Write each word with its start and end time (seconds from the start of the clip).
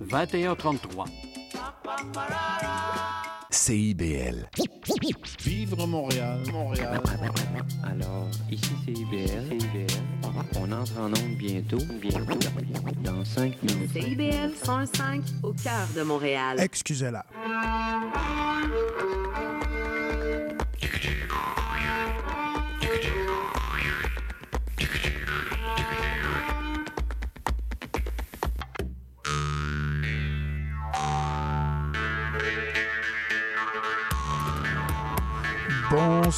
2133. 0.00 1.04
CIBL. 3.50 4.48
Vivre 5.44 5.86
Montréal, 5.86 6.40
Montréal. 6.52 7.00
Alors, 7.84 8.28
ici 8.50 8.70
CIBL. 8.84 9.48
CIBL. 9.48 9.86
On 10.56 10.72
entre 10.72 10.98
en 10.98 11.06
onde 11.08 11.36
bientôt, 11.36 11.78
bientôt, 12.00 12.38
dans 13.02 13.24
5 13.24 13.62
minutes. 13.62 13.92
CIBL 13.92 14.54
105 14.62 15.22
au 15.42 15.52
cœur 15.52 15.86
de 15.94 16.02
Montréal. 16.02 16.58
Excusez-la. 16.60 17.26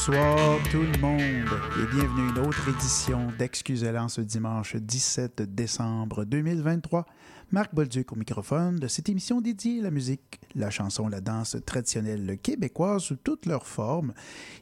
Bonsoir 0.05 0.59
tout 0.69 0.83
le 0.83 0.98
monde 0.98 1.61
et 1.80 1.95
bienvenue 1.95 2.27
à 2.27 2.30
une 2.30 2.38
autre 2.48 2.69
édition 2.69 3.29
d'Excusez-la 3.38 4.09
ce 4.09 4.20
dimanche 4.20 4.74
17 4.74 5.43
décembre 5.43 6.24
2023. 6.24 7.06
Marc 7.52 7.73
Bolduc 7.73 8.10
au 8.10 8.16
microphone 8.16 8.80
de 8.80 8.88
cette 8.88 9.09
émission 9.09 9.41
dédiée 9.41 9.79
à 9.79 9.84
la 9.84 9.91
musique, 9.93 10.41
la 10.57 10.70
chanson, 10.70 11.07
la 11.07 11.20
danse 11.20 11.57
traditionnelle 11.65 12.37
québécoise 12.43 13.02
sous 13.02 13.15
toutes 13.15 13.46
leurs 13.46 13.69
formes. 13.69 14.12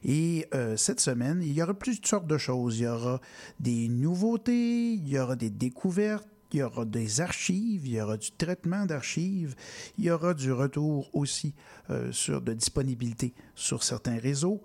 Et 0.05 0.47
euh, 0.53 0.77
cette 0.77 1.01
semaine, 1.01 1.41
il 1.43 1.55
y 1.55 1.63
aura 1.63 1.73
plusieurs 1.73 2.07
sortes 2.07 2.27
de 2.27 2.37
choses. 2.37 2.79
Il 2.79 2.83
y 2.83 2.87
aura 2.87 3.19
des 3.61 3.89
nouveautés, 3.89 4.93
il 4.93 5.09
y 5.09 5.19
aura 5.19 5.37
des 5.37 5.49
découvertes, 5.49 6.29
il 6.53 6.59
y 6.59 6.63
aura 6.63 6.85
des 6.85 7.23
archives, 7.23 7.87
il 7.87 7.93
y 7.95 8.01
aura 8.03 8.19
du 8.19 8.31
traitement 8.33 8.85
d'archives, 8.85 9.55
il 9.97 10.05
y 10.05 10.11
aura 10.11 10.35
du 10.35 10.53
retour 10.53 11.09
aussi 11.15 11.55
euh, 11.89 12.13
sur 12.13 12.43
de 12.43 12.53
disponibilité 12.53 13.33
sur 13.55 13.83
certains 13.83 14.19
réseaux. 14.19 14.63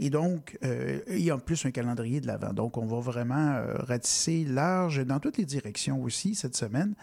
Et 0.00 0.10
donc, 0.10 0.58
euh, 0.64 1.00
il 1.08 1.22
y 1.22 1.30
a 1.30 1.36
en 1.36 1.38
plus 1.38 1.64
un 1.66 1.70
calendrier 1.70 2.20
de 2.20 2.26
l'avant. 2.26 2.52
Donc, 2.52 2.76
on 2.76 2.86
va 2.86 2.98
vraiment 2.98 3.52
euh, 3.54 3.74
ratisser 3.78 4.44
large 4.44 5.04
dans 5.04 5.20
toutes 5.20 5.38
les 5.38 5.44
directions 5.44 6.02
aussi 6.02 6.34
cette 6.34 6.56
semaine, 6.56 6.94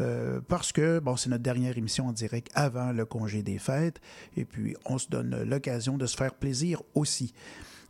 euh, 0.00 0.40
parce 0.48 0.72
que, 0.72 0.98
bon, 0.98 1.16
c'est 1.16 1.30
notre 1.30 1.42
dernière 1.42 1.78
émission 1.78 2.08
en 2.08 2.12
direct 2.12 2.50
avant 2.54 2.92
le 2.92 3.04
congé 3.04 3.42
des 3.42 3.58
fêtes, 3.58 4.00
et 4.36 4.44
puis 4.44 4.76
on 4.84 4.98
se 4.98 5.08
donne 5.08 5.44
l'occasion 5.44 5.96
de 5.96 6.06
se 6.06 6.16
faire 6.16 6.34
plaisir 6.34 6.82
aussi. 6.94 7.32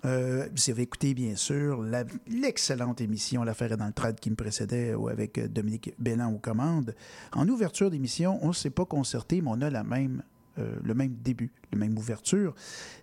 Euh, 0.05 0.49
vous 0.53 0.71
avez 0.71 0.83
écouté, 0.83 1.15
bien 1.15 1.37
sûr, 1.37 1.85
l'excellente 2.27 3.01
émission 3.01 3.45
L'affaire 3.45 3.73
est 3.73 3.77
dans 3.77 3.87
le 3.87 3.93
trad 3.93 4.19
qui 4.19 4.31
me 4.31 4.35
précédait 4.35 4.95
ou 4.95 5.09
avec 5.09 5.39
Dominique 5.53 5.95
Bélan 5.99 6.33
aux 6.33 6.39
commandes. 6.39 6.95
En 7.33 7.49
ouverture 7.49 7.91
d'émission, 7.91 8.39
on 8.43 8.49
ne 8.49 8.53
s'est 8.53 8.71
pas 8.71 8.85
concerté, 8.85 9.41
mais 9.41 9.51
on 9.53 9.61
a 9.61 9.71
la 9.71 9.85
même, 9.85 10.25
euh, 10.59 10.77
le 10.83 10.95
même 10.95 11.15
début, 11.15 11.51
la 11.73 11.79
même 11.79 11.97
ouverture. 11.97 12.55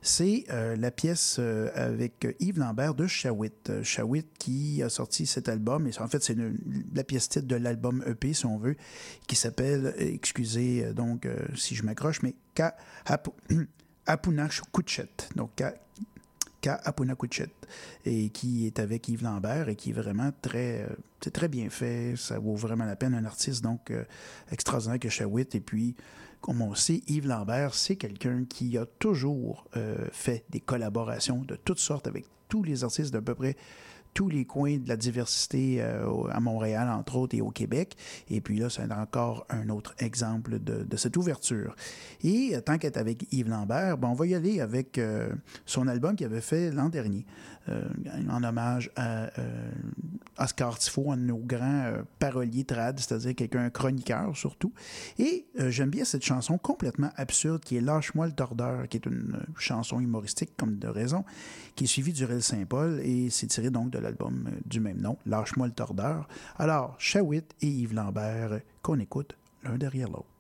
C'est 0.02 0.46
euh, 0.50 0.76
la 0.76 0.92
pièce 0.92 1.38
euh, 1.40 1.70
avec 1.74 2.28
Yves 2.40 2.60
Lambert 2.60 2.94
de 2.94 3.08
Shawit. 3.08 3.84
Shawit 3.84 4.28
qui 4.38 4.84
a 4.84 4.90
sorti 4.90 5.26
cet 5.26 5.50
album, 5.50 5.88
et 5.88 6.00
en 6.00 6.08
fait, 6.08 6.24
c'est 6.24 6.38
la 6.94 7.04
pièce 7.04 7.30
titre 7.30 7.48
de 7.48 7.56
l'album 7.56 8.04
EP, 8.06 8.34
si 8.34 8.46
on 8.46 8.58
veut, 8.58 8.76
qui 9.28 9.36
s'appelle, 9.36 9.94
excusez 9.98 10.94
donc 10.94 11.28
si 11.56 11.76
je 11.76 11.84
m'accroche, 11.84 12.22
mais 12.22 12.36
Ka 12.54 12.76
Kuchet. 14.74 15.10
Donc, 15.36 15.64
Apunakuchet, 16.68 17.50
et 18.06 18.30
qui 18.30 18.66
est 18.66 18.80
avec 18.80 19.08
Yves 19.08 19.24
Lambert 19.24 19.70
et 19.70 19.76
qui 19.76 19.92
est 19.92 19.94
vraiment 19.94 20.32
très, 20.42 20.84
euh, 20.84 20.96
c'est 21.22 21.32
très 21.32 21.48
bien 21.48 21.70
fait. 21.70 22.16
Ça 22.18 22.40
vaut 22.40 22.56
vraiment 22.56 22.86
la 22.86 22.96
peine. 22.96 23.14
Un 23.14 23.26
artiste 23.26 23.64
donc 23.64 23.92
euh, 23.92 24.04
extraordinaire 24.52 25.00
que 25.00 25.10
Shawit. 25.10 25.56
Et 25.56 25.60
puis, 25.60 25.96
comme 26.42 26.62
on 26.62 26.76
sait, 26.76 27.02
Yves 27.08 27.28
Lambert, 27.28 27.74
c'est 27.74 27.96
quelqu'un 27.96 28.46
qui 28.48 28.78
a 28.78 28.86
toujours 28.86 29.66
euh, 29.78 30.08
fait 30.12 30.46
des 30.50 30.60
collaborations 30.60 31.44
de 31.44 31.56
toutes 31.56 31.80
sortes 31.80 32.08
avec 32.08 32.26
tous 32.48 32.64
les 32.64 32.84
artistes 32.84 33.14
d'à 33.14 33.22
peu 33.22 33.36
près 33.36 33.56
tous 34.14 34.30
les 34.30 34.46
coins 34.46 34.78
de 34.78 34.88
la 34.88 34.98
diversité 34.98 35.82
euh, 35.82 36.24
à 36.32 36.40
Montréal, 36.40 36.90
entre 36.90 37.16
autres, 37.16 37.36
et 37.36 37.42
au 37.42 37.52
Québec. 37.52 37.96
Et 38.30 38.42
puis 38.42 38.60
là, 38.60 38.70
c'est 38.70 38.92
encore 38.92 39.46
un 39.50 39.70
autre 39.70 39.94
exemple 40.00 40.60
de, 40.60 40.98
cette 40.98 41.16
ouverture. 41.18 41.76
Et 42.24 42.52
euh, 42.54 42.62
tant 42.62 42.78
qu'être 42.78 42.98
avec 42.98 43.32
Yves 43.32 43.50
Lambert, 43.50 43.98
ben, 43.98 44.10
on 44.10 44.14
va 44.14 44.26
y 44.26 44.36
aller 44.36 44.60
avec 44.60 44.98
euh, 44.98 45.30
son 45.66 45.88
album 45.88 46.16
qu'il 46.16 46.26
avait 46.26 46.42
fait 46.42 46.72
l'an 46.72 46.90
dernier, 46.90 47.26
en 48.30 48.44
hommage 48.44 48.92
à 48.96 49.30
euh, 49.40 49.72
Oscar 50.38 50.78
Tifo, 50.78 51.12
un 51.12 51.18
de 51.18 51.24
nos 51.24 51.38
grands 51.38 51.86
euh, 51.86 52.02
paroliers 52.20 52.64
trad, 52.64 53.00
c'est-à-dire 53.00 53.36
quelqu'un, 53.36 53.66
un 53.66 53.70
chroniqueur 53.70 54.36
surtout. 54.36 54.74
Et 55.18 55.46
euh, 55.60 55.70
j'aime 55.70 55.90
bien 55.90 56.06
cette 56.06 56.24
chanson 56.24 56.58
complètement 56.58 57.12
absurde 57.16 57.62
qui 57.64 57.78
est 57.78 57.82
Lâche-moi 57.82 58.28
le 58.28 58.34
tordeur, 58.34 58.88
qui 58.88 58.98
est 58.98 59.06
une 59.06 59.36
euh, 59.36 59.54
chanson 59.58 60.00
humoristique 60.00 60.52
comme 60.58 60.78
de 60.78 60.88
raison, 60.88 61.24
qui 61.76 61.84
est 61.84 61.88
suivie 61.88 62.14
du 62.14 62.26
Rel 62.26 62.42
Saint-Paul 62.42 63.00
et 63.04 63.30
c'est 63.30 63.48
tiré 63.48 63.70
donc 63.70 63.92
de 63.92 64.00
l'album 64.00 64.48
euh, 64.48 64.60
du 64.66 64.80
même 64.80 65.02
nom, 65.02 65.18
Lâche-moi 65.26 65.68
le 65.68 65.74
tordeur. 65.74 66.28
Alors, 66.58 66.96
Shawit 66.98 67.54
et 67.62 67.68
Yves 67.68 67.94
Lambert 67.94 68.54
euh, 68.54 68.60
qu'on 68.82 69.00
écoute 69.00 69.36
l'un 69.64 69.78
derrière 69.78 70.08
l'autre. 70.08 70.39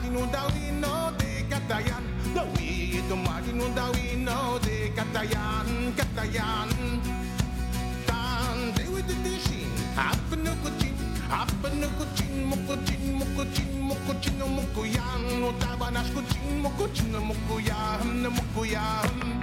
Martin 0.00 0.16
Luther 0.16 0.46
we 0.54 0.70
know 0.80 1.12
the 1.18 1.44
Catalan. 1.50 2.04
The 2.32 2.42
way 2.56 3.02
to 3.06 3.16
Martin 3.16 3.60
Luther 3.60 3.92
we 3.92 4.16
know 4.16 4.58
the 4.58 4.88
Catalan, 4.96 5.92
Catalan. 5.94 6.70
Tante 8.06 8.88
with 8.88 9.06
the 9.06 9.14
dishin, 9.20 9.68
apa 10.00 10.40
nukuchin, 10.40 10.96
apa 11.28 11.68
nukuchin, 11.76 12.48
mukuchin, 12.48 13.20
mukuchin, 13.20 13.70
mukuchin, 13.84 14.40
mukuyan. 14.40 15.44
Otabanash 15.44 16.08
kuchin, 16.16 16.64
mukuchin, 16.64 17.12
mukuyan, 17.20 18.24
mukuyan. 18.32 19.39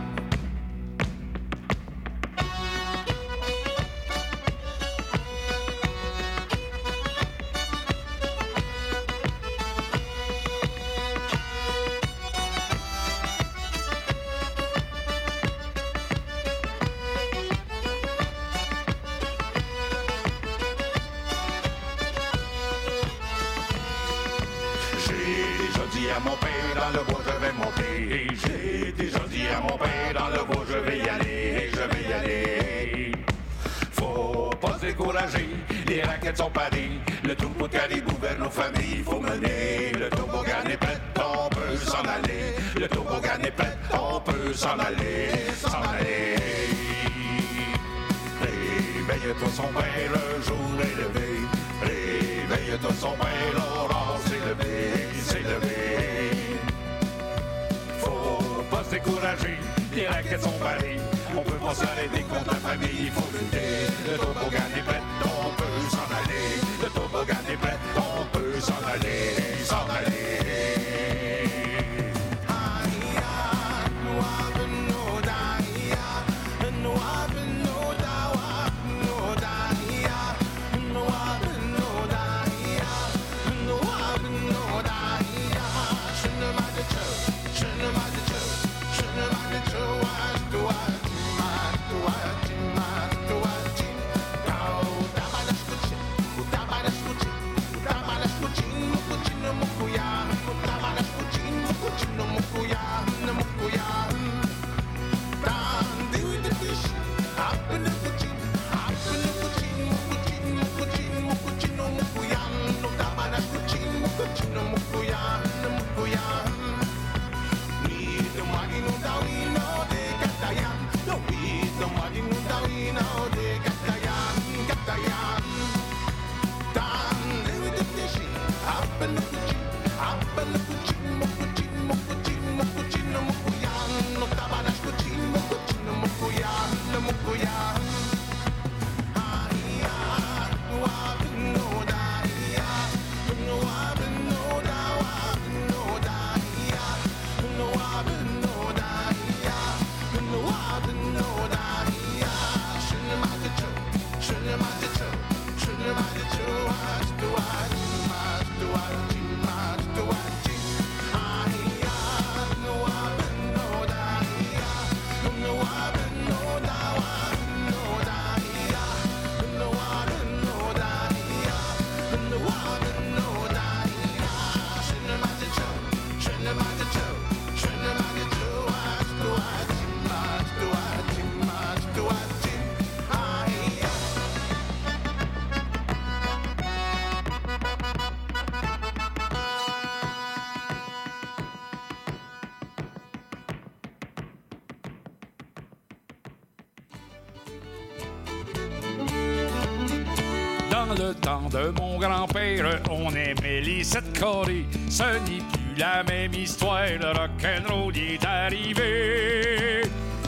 Ce 204.90 205.04
n'est 205.04 205.42
plus 205.54 205.76
la 205.78 206.04
même 206.04 206.34
histoire, 206.34 206.88
le 207.00 207.08
rock'n'roll 207.08 207.98
est 207.98 208.26
arrivé. 208.26 209.84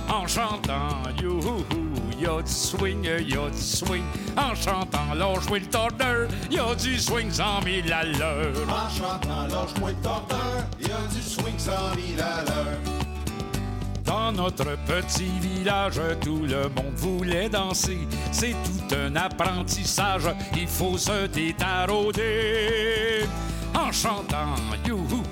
En 0.07 0.25
chantant 0.25 1.03
youhou, 1.21 1.65
y'a 2.19 2.41
du 2.41 2.51
swing, 2.51 3.03
y'a 3.03 3.49
du 3.49 3.57
swing. 3.57 4.03
En 4.37 4.55
chantant 4.55 5.13
lâche-moi 5.13 5.59
le 5.59 5.65
tordeur, 5.65 6.27
y'a 6.49 6.75
du 6.75 6.97
swing 6.97 7.29
cent 7.29 7.61
mille 7.65 7.91
à 7.91 8.03
l'heure. 8.05 8.53
En 8.69 8.89
chantant 8.89 9.47
lâche-moi 9.47 9.89
le 9.89 9.95
tordeur, 10.01 10.65
y 10.79 10.85
a 10.85 11.07
du 11.13 11.21
swing 11.21 11.57
cent 11.57 11.95
mille 11.95 12.21
à 12.21 12.43
l'heure. 12.45 12.77
Dans 14.05 14.31
notre 14.31 14.77
petit 14.85 15.31
village, 15.41 15.99
tout 16.21 16.43
le 16.43 16.69
monde 16.69 16.95
voulait 16.95 17.49
danser. 17.49 18.07
C'est 18.31 18.55
tout 18.63 18.95
un 18.95 19.15
apprentissage, 19.15 20.29
il 20.55 20.67
faut 20.67 20.97
se 20.97 21.27
détarauder. 21.27 23.25
En 23.75 23.91
chantant 23.91 24.55
youhou, 24.85 25.23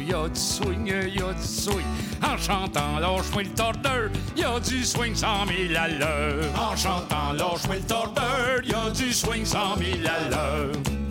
y 0.00 0.12
a 0.12 0.28
du 0.28 0.40
swing, 0.40 0.86
y 0.86 1.20
a 1.20 1.32
du 1.32 1.42
swing. 1.42 1.84
En 2.22 2.36
chantant 2.36 2.98
lâche-moi 3.00 3.42
le 3.42 3.50
tordeur, 3.50 4.10
y 4.36 4.44
a 4.44 4.60
du 4.60 4.84
swing 4.84 5.14
cent 5.14 5.46
mille 5.46 5.76
à 5.76 5.88
l'heure. 5.88 6.44
En 6.58 6.76
chantant 6.76 7.32
lâche-moi 7.32 7.76
le 7.76 7.82
tordeur, 7.82 8.60
y 8.64 8.72
a 8.72 8.90
du 8.90 9.12
swing 9.12 9.44
cent 9.44 9.76
mille 9.76 10.06
à 10.06 10.28
l'heure. 10.30 11.07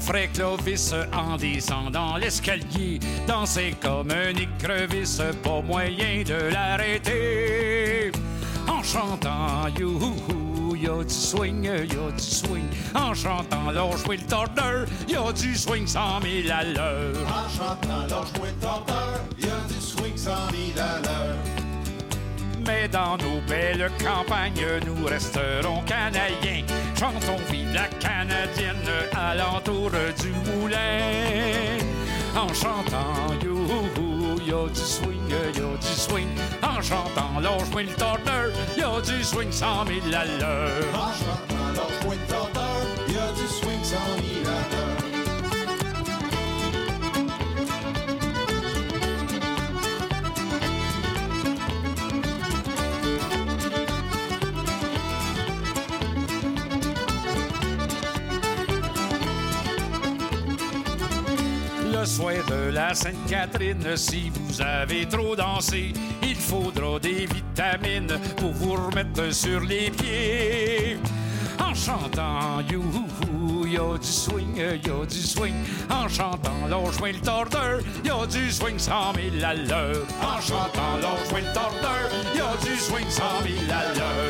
Mon 0.00 0.06
frère 0.06 0.32
Clovis, 0.32 0.94
en 1.12 1.36
descendant 1.36 2.16
l'escalier, 2.16 2.98
dansait 3.26 3.74
comme 3.82 4.10
un 4.10 4.30
écrevisse, 4.30 5.22
pas 5.42 5.60
moyen 5.60 6.22
de 6.24 6.50
l'arrêter. 6.52 8.10
En 8.68 8.82
chantant 8.82 9.68
youhou, 9.78 10.74
y'a 10.76 11.04
du 11.04 11.14
swing, 11.14 11.64
y'a 11.64 11.84
du 11.84 12.22
swing. 12.22 12.68
En 12.94 13.14
chantant 13.14 13.70
lâche-moi 13.70 14.16
le 14.16 14.26
tordeur, 14.26 14.86
y'a 15.08 15.32
du 15.32 15.54
swing 15.54 15.86
cent 15.86 16.20
mille 16.20 16.50
à 16.50 16.64
l'heure. 16.64 17.16
En 17.26 17.48
chantant 17.48 18.06
lâche-moi 18.08 18.46
le 18.46 18.60
tordeur, 18.60 19.20
y 19.38 19.44
a 19.44 19.68
du 19.68 19.80
swing 19.80 20.16
cent 20.16 20.50
mille 20.52 20.78
à 20.78 21.00
l'heure. 21.02 21.36
Mais 22.66 22.88
dans 22.88 23.16
nos 23.16 23.40
belles 23.48 23.90
campagnes, 23.98 24.64
nous 24.86 25.06
resterons 25.06 25.82
canadiens. 25.86 26.62
Chantons 27.00 27.40
vive 27.50 27.72
la 27.72 27.88
canadienne 27.98 28.76
alentour 29.16 29.90
du 30.20 30.34
moulin. 30.50 31.78
En 32.36 32.52
chantant 32.52 33.32
youhou, 33.42 34.38
y'a 34.46 34.68
du 34.68 34.78
swing, 34.78 35.30
y'a 35.30 35.78
du 35.80 35.94
swing. 35.96 36.28
En 36.62 36.82
chantant 36.82 37.40
lâche-moi 37.40 37.84
le 37.84 37.94
tordeur, 37.94 38.50
y'a 38.76 39.00
du 39.00 39.24
swing 39.24 39.50
cent 39.50 39.86
mille 39.86 40.14
à 40.14 40.26
l'heure. 40.26 40.92
En 40.92 41.10
chantant 41.14 41.68
lâche-moi 41.74 42.14
le 42.16 42.26
tordeur, 42.34 42.59
Le 62.00 62.06
soir 62.06 62.32
de 62.48 62.70
la 62.72 62.94
Sainte-Catherine, 62.94 63.94
si 63.94 64.30
vous 64.30 64.62
avez 64.62 65.06
trop 65.06 65.36
dansé, 65.36 65.92
il 66.22 66.34
faudra 66.34 66.98
des 66.98 67.26
vitamines 67.26 68.18
pour 68.38 68.52
vous 68.52 68.72
remettre 68.72 69.30
sur 69.34 69.60
les 69.60 69.90
pieds. 69.90 70.96
En 71.62 71.74
chantant 71.74 72.62
youhou, 72.70 73.66
y'a 73.66 73.98
du 73.98 74.06
swing, 74.06 74.56
y'a 74.56 75.06
du 75.06 75.20
swing. 75.20 75.54
En 75.90 76.08
chantant 76.08 76.66
lâche-moi 76.70 77.12
le 77.12 77.20
tordeur, 77.20 77.80
y'a 78.02 78.26
du 78.26 78.50
swing 78.50 78.78
cent 78.78 79.12
mille 79.12 79.44
à 79.44 79.52
l'heure. 79.52 80.06
En 80.22 80.40
chantant 80.40 80.96
lâche-moi 81.02 81.40
le 81.40 81.52
tordeur, 81.52 82.08
y'a 82.34 82.56
du 82.66 82.78
swing 82.78 83.10
cent 83.10 83.42
mille 83.44 83.70
à 83.70 83.94
l'heure. 83.94 84.29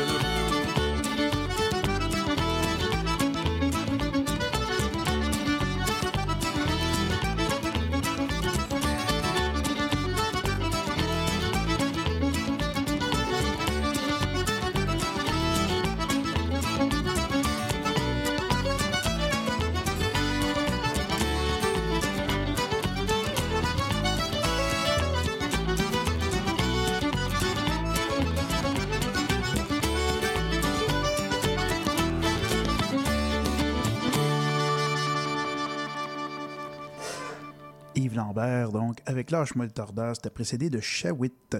Avec 39.21 39.29
Lâche-moi 39.29 39.67
le 39.67 40.13
c'était 40.15 40.31
précédé 40.31 40.71
de 40.71 40.79
Shawit. 40.79 41.55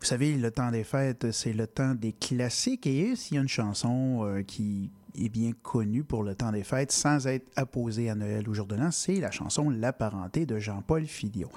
Vous 0.00 0.06
savez, 0.06 0.36
le 0.36 0.50
temps 0.50 0.70
des 0.70 0.84
fêtes, 0.84 1.32
c'est 1.32 1.52
le 1.52 1.66
temps 1.66 1.94
des 1.94 2.12
classiques, 2.12 2.86
et 2.86 3.14
s'il 3.14 3.34
y 3.34 3.38
a 3.38 3.42
une 3.42 3.48
chanson 3.48 4.24
euh, 4.24 4.42
qui 4.42 4.90
est 5.14 5.28
bien 5.28 5.52
connue 5.62 6.02
pour 6.02 6.22
le 6.22 6.34
temps 6.34 6.50
des 6.50 6.64
fêtes, 6.64 6.92
sans 6.92 7.26
être 7.26 7.46
apposée 7.56 8.08
à 8.08 8.14
Noël 8.14 8.48
ou 8.48 8.54
jour 8.54 8.66
de 8.66 8.74
l'an, 8.74 8.90
c'est 8.90 9.16
la 9.16 9.30
chanson 9.30 9.68
La 9.68 9.92
parenté 9.92 10.46
de 10.46 10.58
Jean-Paul 10.58 11.04
Fillion. 11.04 11.50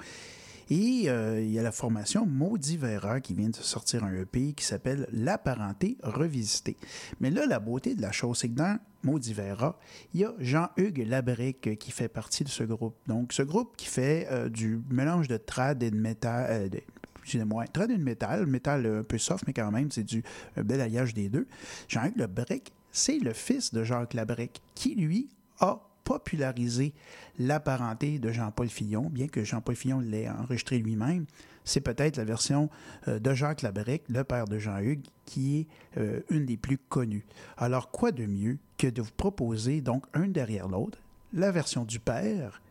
Et 0.70 1.04
euh, 1.08 1.40
il 1.40 1.50
y 1.50 1.58
a 1.58 1.62
la 1.62 1.72
formation 1.72 2.26
Maudit 2.26 2.76
Vera 2.76 3.20
qui 3.20 3.32
vient 3.34 3.48
de 3.48 3.56
sortir 3.56 4.04
un 4.04 4.12
EP 4.12 4.52
qui 4.52 4.64
s'appelle 4.64 5.08
La 5.12 5.38
parenté 5.38 5.96
revisitée. 6.02 6.76
Mais 7.20 7.30
là, 7.30 7.46
la 7.46 7.58
beauté 7.58 7.94
de 7.94 8.02
la 8.02 8.12
chose, 8.12 8.38
c'est 8.38 8.48
que 8.48 8.54
dans 8.54 8.78
Maudit 9.02 9.32
Vera, 9.32 9.78
il 10.12 10.20
y 10.20 10.24
a 10.24 10.34
Jean-Hugues 10.38 11.06
Labrique 11.06 11.78
qui 11.78 11.90
fait 11.90 12.08
partie 12.08 12.44
de 12.44 12.48
ce 12.50 12.64
groupe. 12.64 12.96
Donc, 13.06 13.32
ce 13.32 13.42
groupe 13.42 13.76
qui 13.76 13.86
fait 13.86 14.26
euh, 14.30 14.48
du 14.50 14.80
mélange 14.90 15.28
de 15.28 15.36
trad 15.38 15.82
et 15.82 15.90
de 15.90 15.96
métal. 15.96 16.46
Euh, 16.50 16.68
de- 16.68 16.80
Excusez-moi, 17.22 17.66
trad 17.66 17.90
et 17.90 17.96
de 17.98 18.02
métal, 18.02 18.46
métal 18.46 18.86
un 18.86 19.02
peu 19.02 19.18
soft, 19.18 19.44
mais 19.46 19.52
quand 19.52 19.70
même, 19.70 19.90
c'est 19.90 20.02
du 20.04 20.22
bel 20.56 20.80
alliage 20.80 21.12
des 21.12 21.28
deux. 21.28 21.46
Jean-Hugues 21.86 22.16
Labrique, 22.16 22.72
c'est 22.90 23.18
le 23.18 23.34
fils 23.34 23.72
de 23.74 23.84
Jacques 23.84 24.14
Labrique 24.14 24.62
qui, 24.74 24.94
lui, 24.94 25.28
a 25.60 25.78
popularisé 26.08 26.94
la 27.38 27.60
parenté 27.60 28.18
de 28.18 28.32
Jean-Paul 28.32 28.70
Fillon, 28.70 29.10
bien 29.10 29.28
que 29.28 29.44
Jean-Paul 29.44 29.76
Fillon 29.76 30.00
l'ait 30.00 30.26
enregistré 30.26 30.78
lui-même. 30.78 31.26
C'est 31.64 31.82
peut-être 31.82 32.16
la 32.16 32.24
version 32.24 32.70
euh, 33.08 33.18
de 33.18 33.34
Jacques 33.34 33.60
Labrique, 33.60 34.04
le 34.08 34.24
père 34.24 34.46
de 34.46 34.58
Jean-Hugues, 34.58 35.04
qui 35.26 35.58
est 35.58 35.66
euh, 35.98 36.20
une 36.30 36.46
des 36.46 36.56
plus 36.56 36.78
connues. 36.78 37.26
Alors, 37.58 37.90
quoi 37.90 38.10
de 38.10 38.24
mieux 38.24 38.56
que 38.78 38.86
de 38.86 39.02
vous 39.02 39.12
proposer, 39.18 39.82
donc, 39.82 40.06
un 40.14 40.28
derrière 40.28 40.66
l'autre, 40.66 40.96
la 41.34 41.50
version 41.50 41.84
du 41.84 42.00
père 42.00 42.62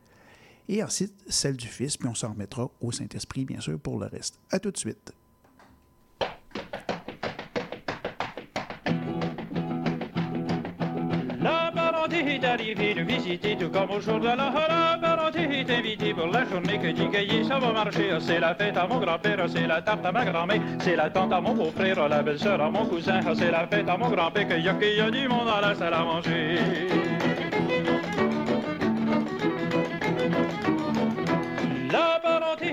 et 0.68 0.84
ensuite 0.84 1.14
celle 1.30 1.58
du 1.58 1.68
fils, 1.68 1.96
puis 1.96 2.10
on 2.10 2.16
s'en 2.16 2.32
remettra 2.32 2.72
au 2.82 2.92
Saint-Esprit, 2.92 3.46
bien 3.46 3.62
sûr, 3.62 3.80
pour 3.80 4.00
le 4.00 4.08
reste. 4.08 4.40
À 4.50 4.60
tout 4.60 4.72
de 4.72 4.78
suite. 4.78 5.14
Est 12.38 12.46
arrivée 12.46 12.96
nous 12.96 13.06
visiter 13.06 13.56
tout 13.56 13.70
comme 13.70 13.92
au 13.92 14.00
jour 14.00 14.20
de 14.20 14.26
la 14.26 14.36
La 14.36 14.98
parenté 15.02 15.42
est 15.42 15.70
invitée 15.70 16.14
pour 16.14 16.28
la 16.28 16.46
journée 16.46 16.78
que 16.78 16.92
dit 16.92 17.08
Gaillet, 17.08 17.44
ça 17.44 17.60
va 17.60 17.72
marcher. 17.72 18.10
C'est 18.20 18.40
la 18.40 18.54
fête 18.56 18.78
à 18.78 18.88
mon 18.88 19.00
grand-père, 19.00 19.46
c'est 19.48 19.68
la 19.68 19.82
tarte 19.82 20.06
à 20.06 20.12
ma 20.12 20.26
grand-mère, 20.26 20.62
c'est 20.80 20.96
la 20.96 21.10
tante 21.10 21.34
à 21.34 21.42
mon 21.42 21.54
beau-frère, 21.54 22.08
la 22.08 22.22
belle-sœur 22.22 22.62
à 22.62 22.70
mon 22.70 22.86
cousin, 22.86 23.22
c'est 23.36 23.52
la 23.52 23.68
fête 23.68 23.90
à 23.90 23.98
mon 23.98 24.10
grand-père, 24.10 24.48
qu'il 24.48 24.64
y 24.64 24.70
a, 24.70 24.74
y 24.74 25.00
a 25.00 25.12
du 25.12 25.28
monde 25.28 25.48
à 25.48 25.62
la 25.62 25.76
salle 25.76 25.94
à 25.94 26.04
manger. 26.04 26.58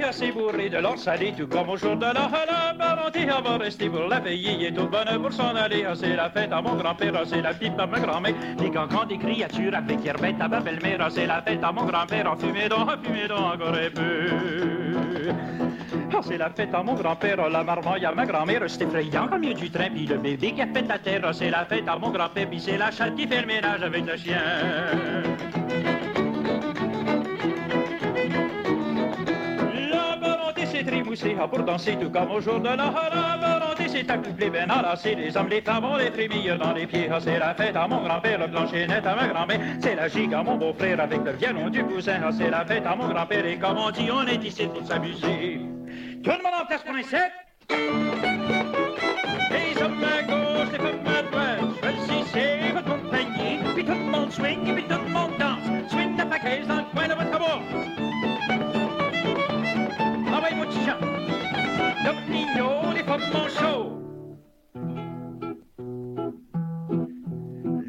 Assez 0.09 0.31
bourrée 0.33 0.69
de 0.69 0.79
l'or 0.79 0.99
salé, 0.99 1.33
tout 1.37 1.47
comme 1.47 1.71
au 1.71 1.77
jour 1.77 1.97
de 1.97 2.05
la 2.05 2.13
La 2.13 2.75
parenté 2.79 3.21
elle 3.23 3.43
va 3.43 3.57
rester 3.59 3.89
pour 3.89 4.07
la 4.07 4.21
veiller, 4.21 4.67
est 4.69 4.79
au 4.79 4.87
bonheur 4.87 5.21
pour 5.21 5.33
s'en 5.33 5.55
aller. 5.55 5.85
Ah, 5.89 5.95
C'est 5.95 6.15
la 6.17 6.31
fête 6.31 6.53
à 6.53 6.61
mon 6.61 6.75
grand-père, 6.75 7.13
ah, 7.17 7.23
c'est 7.25 7.43
la 7.43 7.55
pipe 7.55 7.79
à 7.79 7.87
ma 7.87 8.01
grand-mère, 8.01 8.35
des 8.59 8.71
cancans, 8.71 9.07
des 9.07 9.19
créatures 9.19 9.75
avec 9.75 10.05
herbette 10.05 10.41
à 10.41 10.49
ma 10.49 10.61
belle-mère. 10.61 10.99
Ah, 11.01 11.09
C'est 11.11 11.27
la 11.27 11.43
fête 11.43 11.63
à 11.65 11.73
mon 11.73 11.85
grand-père, 11.85 12.31
en 12.31 12.37
fumée 12.37 12.69
donc, 12.69 12.89
en 12.89 13.03
fumée 13.03 13.29
donc 13.29 13.39
encore 13.55 13.75
un 13.75 13.91
peu. 13.91 15.33
Ah, 16.17 16.21
c'est 16.23 16.39
la 16.39 16.51
fête 16.51 16.75
à 16.75 16.83
mon 16.83 16.95
grand-père, 16.95 17.39
ah, 17.45 17.49
la 17.49 17.65
marmaille 17.65 18.05
à 18.05 18.13
ma 18.13 18.25
grand-mère, 18.27 18.63
c'est 18.69 18.83
effrayant 18.83 19.27
comme 19.29 19.43
il 19.45 19.55
du 19.55 19.71
train, 19.71 19.89
puis 19.91 20.07
le 20.07 20.17
bébé 20.19 20.53
qui 20.53 20.63
a 20.63 20.67
fait 20.67 20.87
la 20.87 20.99
terre. 20.99 21.23
Ah, 21.25 21.33
C'est 21.33 21.51
la 21.51 21.65
fête 21.65 21.89
à 21.89 21.97
mon 21.99 22.11
grand-père, 22.11 22.49
puis 22.49 22.61
c'est 22.61 22.79
la 22.79 22.91
chatte 22.91 23.17
qui 23.17 23.27
fait 23.27 23.41
le 23.41 23.47
ménage 23.47 23.83
avec 23.83 24.07
le 24.07 24.17
chien. 24.17 24.39
Pour 31.51 31.63
danser 31.63 31.97
tout 32.01 32.11
comme 32.11 32.31
au 32.31 32.41
jour 32.41 32.59
de 32.61 32.69
la 32.69 32.77
La 32.77 33.39
parenté 33.41 33.89
s'est 33.89 34.11
accouplée 34.11 34.51
ben 34.51 34.71
enlacée 34.71 35.15
Les 35.15 35.37
hommes, 35.37 35.49
les 35.49 35.61
femmes 35.61 35.99
les 35.99 36.11
frémilles 36.11 36.57
dans 36.59 36.73
les 36.73 36.87
pieds. 36.87 37.09
Ah, 37.13 37.19
C'est 37.21 37.39
la 37.39 37.55
fête 37.55 37.77
à 37.77 37.87
mon 37.87 38.03
grand-père, 38.03 38.39
le 38.39 38.51
plancher 38.51 38.87
net 38.87 39.07
à 39.07 39.15
ma 39.15 39.29
grand-mère. 39.29 39.61
C'est 39.81 39.95
la 39.95 40.09
gigue 40.09 40.35
à 40.35 40.43
mon 40.43 40.57
beau-frère 40.57 41.01
avec 41.01 41.25
le 41.25 41.33
violon 41.33 41.69
du 41.69 41.85
cousin. 41.85 42.21
Ah, 42.25 42.31
C'est 42.33 42.51
la 42.51 42.65
fête 42.65 42.87
à 42.87 42.97
mon 42.97 43.09
grand-père 43.09 43.45
et 43.45 43.59
comme 43.59 43.77
on 43.79 43.91
dit, 43.91 44.09
on 44.11 44.27
est 44.27 44.43
ici 44.43 44.67
pour 44.67 44.87
s'amuser. 44.87 45.61
Tout 46.23 46.31
le 46.31 46.43
monde 46.43 46.55
en 46.63 46.67
place 46.67 46.83
pour 46.83 46.95
un 46.95 47.03
set. 47.03 47.33
Les 49.51 49.83
hommes 49.83 50.05
à 50.05 50.23
gauche, 50.23 50.73
les 50.73 50.79
femmes 50.79 51.07
à 51.07 51.23
droite 51.23 51.61
Choisissez 51.81 52.73
votre 52.73 53.03
compagnie. 53.03 53.59
Puis 53.75 53.85
tout 53.85 53.93
le 53.93 54.11
monde 54.11 54.31
swing, 54.33 54.84
mon. 63.33 64.01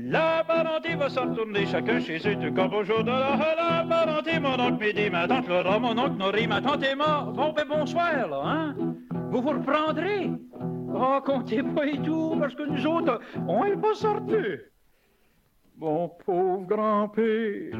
La 0.07 0.43
parenté 0.47 0.95
va 0.95 1.09
s'en 1.09 1.29
retourner 1.29 1.65
chacun 1.65 1.99
chez 1.99 2.17
eux, 2.17 2.35
tout 2.39 2.53
comme 2.53 2.73
au 2.73 2.83
jour 2.83 3.03
de 3.03 3.09
la, 3.09 3.55
la 3.55 3.85
parenté. 3.87 4.39
Mon 4.39 4.59
oncle 4.59 4.79
Médée, 4.79 5.09
ma 5.09 5.27
tante 5.27 5.47
Laura, 5.47 5.79
mon 5.79 5.97
oncle 5.97 6.17
Noré, 6.17 6.47
ma 6.47 6.61
tante 6.61 6.83
Emma. 6.83 7.31
Bon, 7.35 7.51
ben 7.53 7.65
bonsoir, 7.67 8.27
là, 8.29 8.41
hein? 8.45 8.75
Vous 9.31 9.41
vous 9.41 9.49
reprendrez? 9.49 10.31
Oh, 10.97 11.19
comptez 11.25 11.61
pas 11.61 11.85
et 11.85 11.97
tout, 11.97 12.37
parce 12.39 12.55
que 12.55 12.63
nous 12.63 12.87
autres, 12.87 13.19
on 13.47 13.65
est 13.65 13.75
pas 13.75 13.93
sortis. 13.93 14.61
Mon 15.77 16.07
pauvre 16.25 16.65
grand-père, 16.65 17.75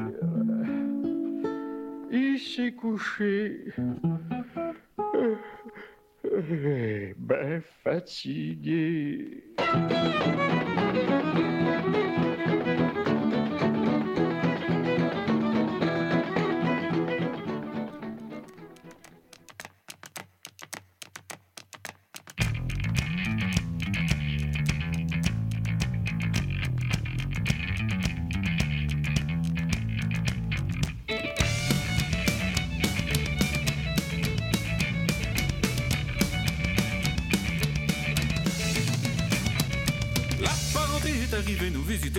il 2.10 2.38
s'est 2.38 2.72
couché. 2.72 3.72
Eh, 6.38 7.14
Ben 7.16 7.62
fatigué. 7.82 9.42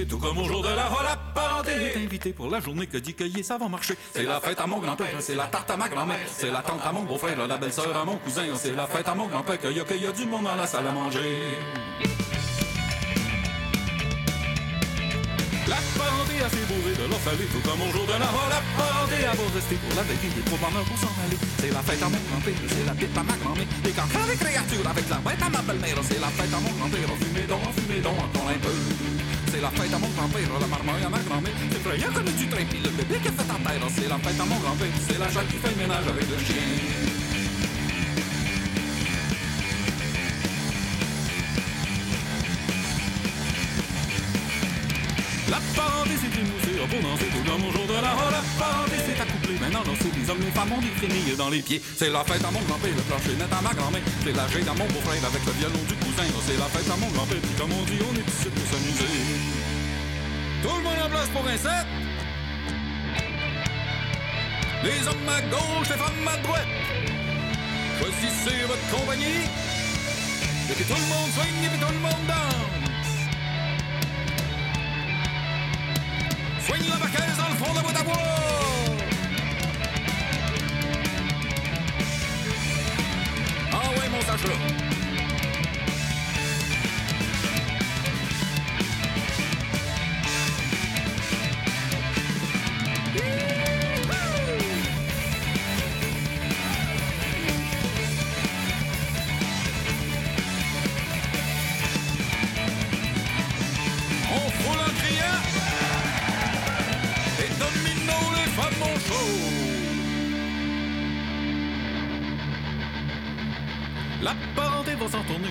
Tout 0.07 0.17
comme 0.17 0.37
au 0.37 0.45
jour 0.45 0.61
de 0.61 0.69
la 0.69 0.89
parenté 1.33 1.71
est 1.71 1.97
invitée 1.97 2.33
pour 2.33 2.49
la 2.49 2.59
journée 2.59 2.87
que 2.87 2.97
dit 2.97 3.13
cueillir 3.13 3.43
ça 3.43 3.57
va 3.57 3.67
marcher. 3.67 3.95
C'est 4.13 4.23
la 4.23 4.39
fête 4.39 4.59
à 4.59 4.67
mon 4.67 4.79
grand-père, 4.79 5.07
c'est 5.19 5.35
la 5.35 5.45
tarte 5.45 5.69
à 5.71 5.77
ma 5.77 5.89
grand-mère, 5.89 6.27
c'est 6.31 6.51
la 6.51 6.61
tante 6.61 6.85
à 6.85 6.91
mon 6.91 7.03
beau-frère, 7.03 7.47
la 7.47 7.57
belle-sœur 7.57 7.95
à 7.95 8.05
mon 8.05 8.17
cousin, 8.17 8.43
c'est 8.55 8.75
la 8.75 8.87
fête 8.87 9.07
à 9.07 9.15
mon 9.15 9.27
grand-père 9.27 9.59
qu'il 9.59 9.75
y 9.75 9.79
a, 9.79 10.11
du 10.11 10.25
monde 10.25 10.43
dans 10.43 10.55
la 10.55 10.67
salle 10.67 10.87
à 10.87 10.91
manger. 10.91 11.39
La 15.67 15.75
parenté 15.97 16.39
a 16.39 16.49
s'est 16.49 16.65
bourrée 16.67 16.95
de 16.95 17.13
salé 17.25 17.45
tout 17.51 17.69
comme 17.69 17.81
au 17.81 17.91
jour 17.91 18.05
de 18.05 18.13
la 18.13 18.19
La 18.19 18.61
parenté 18.77 19.25
a 19.25 19.35
beau 19.35 19.43
rester 19.53 19.75
pour 19.75 19.95
la 19.95 20.03
veille 20.03 20.31
des 20.35 20.41
trop 20.41 20.57
bonheur 20.57 20.85
pour 20.85 20.97
s'en 20.97 21.13
aller. 21.25 21.37
C'est 21.59 21.73
la 21.73 21.81
fête 21.81 22.01
à 22.01 22.09
mon 22.09 22.21
grand-père, 22.31 22.61
c'est 22.69 22.85
la 22.85 22.93
pipe 22.93 23.17
à 23.17 23.23
ma 23.23 23.35
grand-mère, 23.43 23.67
des 23.83 23.91
cancans, 23.91 24.27
des 24.29 24.37
créatures 24.37 24.87
avec 24.87 25.09
la 25.09 25.17
bête 25.17 25.41
à 25.41 25.49
ma 25.49 25.61
belle-mère. 25.61 25.97
C'est 26.03 26.21
la 26.21 26.27
fête 26.27 26.53
à 26.53 26.59
mon 26.59 26.71
grand-père, 26.79 27.11
fumée 27.19 27.47
donc, 27.47 27.61
fumée 27.75 27.99
donc, 27.99 28.15
encore 28.15 28.49
un 28.49 28.59
peu. 28.59 29.16
C'est 29.57 29.63
la 29.63 29.71
fête 29.71 29.91
à 29.91 29.97
mon 29.97 30.09
grand-père, 30.09 30.59
la 30.61 30.67
marmaille 30.67 31.03
à 31.03 31.09
ma 31.09 31.17
grand-mère. 31.17 31.51
C'est 31.57 31.77
effrayant 31.77 32.13
comme 32.13 32.25
du 32.25 32.47
train, 32.47 32.63
puis 32.69 32.77
le 32.77 32.91
bébé 32.91 33.15
qui 33.19 33.27
a 33.27 33.31
fait 33.31 33.51
en 33.51 33.57
terre. 33.57 33.81
C'est 33.89 34.07
la 34.07 34.19
fête 34.19 34.39
à 34.39 34.45
mon 34.45 34.59
grand-père, 34.59 34.87
c'est 35.09 35.17
la 35.17 35.31
chatte 35.31 35.47
qui 35.47 35.55
fait 35.55 35.71
le 35.71 35.75
ménage 35.81 36.07
avec 36.07 36.29
le 36.29 36.37
chien. 36.45 36.61
La 45.49 45.59
pour 46.89 47.01
danser 47.01 47.27
tout 47.31 47.43
comme 47.43 47.63
au 47.63 47.71
jour 47.71 47.85
de 47.87 47.93
la 47.93 48.01
La 48.01 48.43
parenté 48.57 48.97
s'est 49.03 49.19
accouplée 49.19 49.59
maintenant 49.59 49.83
danser 49.83 50.11
les 50.15 50.29
hommes, 50.29 50.41
les 50.41 50.51
femmes 50.51 50.71
ont 50.71 50.81
des 50.81 50.93
frémilles 50.99 51.35
dans 51.37 51.49
les 51.49 51.61
pieds. 51.61 51.81
C'est 51.95 52.09
la 52.09 52.23
fête 52.23 52.43
à 52.43 52.51
mon 52.51 52.61
grand-père, 52.61 52.95
le 52.95 53.03
plancher 53.03 53.35
net 53.37 53.51
à 53.51 53.61
ma 53.61 53.73
grand-mère. 53.73 54.01
C'est 54.23 54.35
la 54.35 54.47
gêne 54.47 54.67
à 54.67 54.73
mon 54.73 54.87
beau-frère 54.87 55.23
avec 55.23 55.43
le 55.45 55.53
violon 55.59 55.83
du 55.87 55.95
cousin. 55.95 56.27
C'est 56.45 56.57
la 56.57 56.69
fête 56.71 56.89
à 56.89 56.97
mon 56.97 57.09
grand-père, 57.11 57.41
puis 57.43 57.55
comme 57.59 57.71
on 57.71 57.83
dit, 57.83 57.99
on 57.99 58.13
est 58.15 58.27
ici 58.27 58.47
pour 58.49 58.65
s'amuser. 58.71 59.11
Tout 60.63 60.75
le 60.77 60.83
monde 60.83 61.01
en 61.03 61.09
place 61.09 61.29
pour 61.29 61.45
un 61.47 61.57
set. 61.57 61.87
Les 64.83 65.01
hommes 65.07 65.29
à 65.29 65.41
gauche, 65.51 65.89
les 65.89 65.99
femmes 65.99 66.27
à 66.27 66.37
droite. 66.45 66.71
Choisissez 67.99 68.63
votre 68.67 68.87
compagnie. 68.91 69.43
Et 70.69 70.83
tout 70.83 70.99
le 70.99 71.07
monde 71.11 71.31
swing, 71.35 71.59
et 71.63 71.79
tout 71.79 71.93
le 71.93 71.99
monde 71.99 72.25
danse. 72.27 72.86
Swing 76.67 76.89
la 76.89 76.97
vaqueuse 76.97 77.37
dans 77.37 77.47
le 77.47 77.55
fond 77.55 77.73
de 77.73 77.79
bout 77.79 77.95
à. 77.95 78.03
Ah 83.71 83.89
ouais, 83.97 84.09
mon 84.09 84.21
sage 84.21 84.86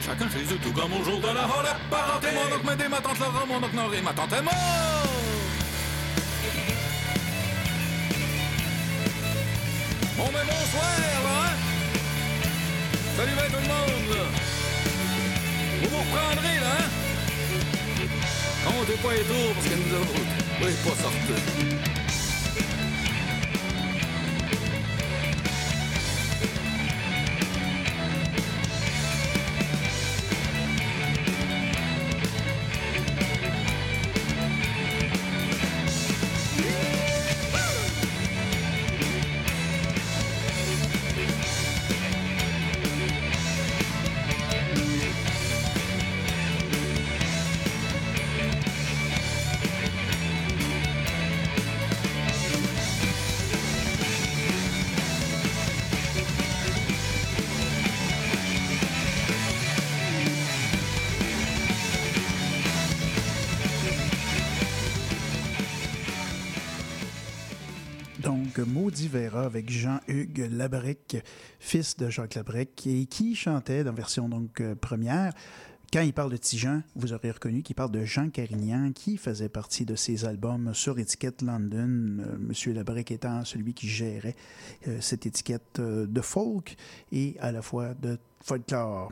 chacun 0.06 0.28
chez 0.30 0.54
eux, 0.54 0.58
tout 0.62 0.72
comme 0.72 0.92
au 0.92 1.02
jour 1.02 1.20
de 1.20 1.26
la 1.26 1.34
La 1.34 1.76
parenté, 1.90 2.28
mon 2.32 2.56
oncle 2.56 2.88
ma 2.88 3.00
tante 3.00 3.18
mon 3.48 3.60
ma 4.02 4.12
tante 4.12 4.32
est 4.32 4.42
morte. 4.42 4.56
Bon, 10.16 10.28
mais 10.32 10.44
bonsoir, 10.48 10.92
là, 11.00 11.08
hein? 11.42 11.54
Salut, 13.16 13.36
tout 13.50 13.62
le 13.64 13.68
monde, 13.68 14.06
là. 14.10 14.24
Vous 15.82 15.88
vous 15.90 15.98
reprendrez, 15.98 16.58
là, 16.60 16.72
hein? 16.78 16.88
Comptez 18.64 18.98
pas 19.02 19.12
les 19.12 19.24
tours, 19.24 19.52
parce 19.54 19.66
que 19.66 19.74
nous 19.74 19.92
autres, 20.00 20.20
oui, 20.62 20.72
pas 20.84 20.96
sortis. 21.02 22.05
Avec 69.44 69.70
Jean-Hugues 69.70 70.48
Labrec, 70.50 71.22
fils 71.60 71.96
de 71.96 72.08
Jacques 72.08 72.34
Labrec, 72.34 72.86
et 72.86 73.04
qui 73.06 73.34
chantait 73.34 73.84
dans 73.84 73.92
version 73.92 74.28
donc 74.28 74.60
euh, 74.60 74.74
première. 74.74 75.32
Quand 75.96 76.02
il 76.02 76.12
parle 76.12 76.30
de 76.30 76.36
Tijan, 76.36 76.82
vous 76.94 77.14
aurez 77.14 77.30
reconnu 77.30 77.62
qu'il 77.62 77.74
parle 77.74 77.90
de 77.90 78.04
Jean 78.04 78.28
Carignan, 78.28 78.92
qui 78.92 79.16
faisait 79.16 79.48
partie 79.48 79.86
de 79.86 79.94
ses 79.94 80.26
albums 80.26 80.74
sur 80.74 80.98
étiquette 80.98 81.40
London, 81.40 82.18
euh, 82.20 82.36
Monsieur 82.38 82.74
Labrec 82.74 83.10
étant 83.10 83.46
celui 83.46 83.72
qui 83.72 83.88
gérait 83.88 84.36
euh, 84.88 84.98
cette 85.00 85.24
étiquette 85.24 85.78
euh, 85.78 86.06
de 86.06 86.20
folk 86.20 86.76
et 87.12 87.36
à 87.40 87.50
la 87.50 87.62
fois 87.62 87.94
de 87.94 88.18
folklore. 88.44 89.10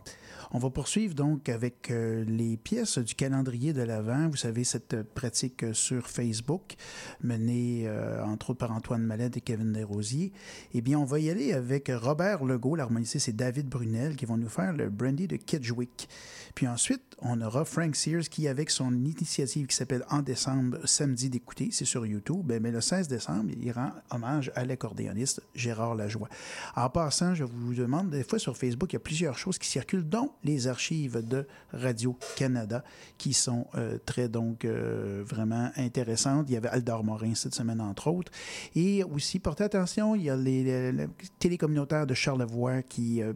On 0.53 0.59
va 0.59 0.69
poursuivre 0.69 1.15
donc 1.15 1.49
avec 1.49 1.91
euh, 1.91 2.23
les 2.29 2.59
pièces 2.59 2.99
du 2.99 3.15
calendrier 3.15 3.73
de 3.73 3.81
l'Avent. 3.81 4.29
Vous 4.29 4.37
savez, 4.37 4.63
cette 4.63 5.03
pratique 5.15 5.65
sur 5.73 6.07
Facebook, 6.07 6.75
menée 7.23 7.91
entre 8.25 8.51
autres 8.51 8.59
par 8.59 8.73
Antoine 8.73 9.03
Mallet 9.03 9.31
et 9.35 9.41
Kevin 9.41 9.73
Desrosiers. 9.73 10.33
Eh 10.75 10.83
bien, 10.83 10.99
on 10.99 11.05
va 11.05 11.19
y 11.19 11.31
aller 11.31 11.55
avec 11.55 11.91
Robert 11.93 12.45
Legault, 12.45 12.77
l'harmoniciste, 12.77 13.31
et 13.31 13.33
David 13.33 13.69
Brunel 13.69 14.17
qui 14.17 14.27
vont 14.27 14.37
nous 14.37 14.51
faire 14.51 14.75
le 14.75 14.91
brandy 14.91 15.27
de 15.27 15.37
Kedgewick. 15.37 16.09
Puis 16.55 16.69
ensuite, 16.69 17.03
on 17.21 17.41
aura 17.41 17.65
Frank 17.65 17.97
Sears 17.97 18.29
qui, 18.31 18.47
avec 18.47 18.71
son 18.71 18.93
initiative 18.93 19.67
qui 19.67 19.75
s'appelle 19.75 20.05
En 20.11 20.23
décembre, 20.23 20.79
samedi 20.85 21.29
d'écouter, 21.29 21.71
c'est 21.73 21.85
sur 21.85 22.07
YouTube, 22.07 22.43
ben, 22.45 22.63
mais 22.63 22.71
le 22.71 22.81
16 22.81 23.09
décembre, 23.09 23.51
il 23.61 23.73
rend 23.73 23.91
hommage 24.11 24.53
à 24.55 24.65
l'accordéoniste 24.65 25.43
Gérard 25.55 25.95
Lajoie. 25.95 26.29
En 26.77 26.89
passant, 26.91 27.35
je 27.35 27.45
vous 27.45 27.75
demande, 27.75 28.11
des 28.11 28.23
fois 28.23 28.39
sur 28.39 28.57
Facebook, 28.57 28.93
il 28.93 28.97
y 28.97 28.99
a 28.99 29.01
plusieurs 29.01 29.37
choses 29.37 29.59
qui 29.59 29.69
circulent, 29.69 30.09
dont 30.09 30.31
les 30.45 30.69
archives 30.69 31.27
de 31.27 31.47
Radio-Canada, 31.73 32.85
qui 33.19 33.33
sont 33.33 33.67
euh, 33.75 33.99
très, 34.05 34.29
donc, 34.29 34.65
euh, 34.65 35.25
vraiment 35.27 35.71
intéressantes. 35.77 36.47
Il 36.49 36.53
y 36.53 36.57
avait 36.57 36.69
Aldor 36.69 37.03
Morin 37.03 37.35
cette 37.35 37.55
semaine, 37.55 37.81
entre 37.81 38.09
autres. 38.09 38.31
Et 38.77 39.03
aussi, 39.03 39.41
portez 39.41 39.65
attention, 39.65 40.15
il 40.15 40.23
y 40.23 40.31
a 40.31 40.37
les, 40.37 40.63
les, 40.63 40.93
les 40.93 41.09
télécommunautaires 41.39 42.07
de 42.07 42.15
Charlevoix 42.15 42.83
qui 42.83 43.23
euh, 43.23 43.33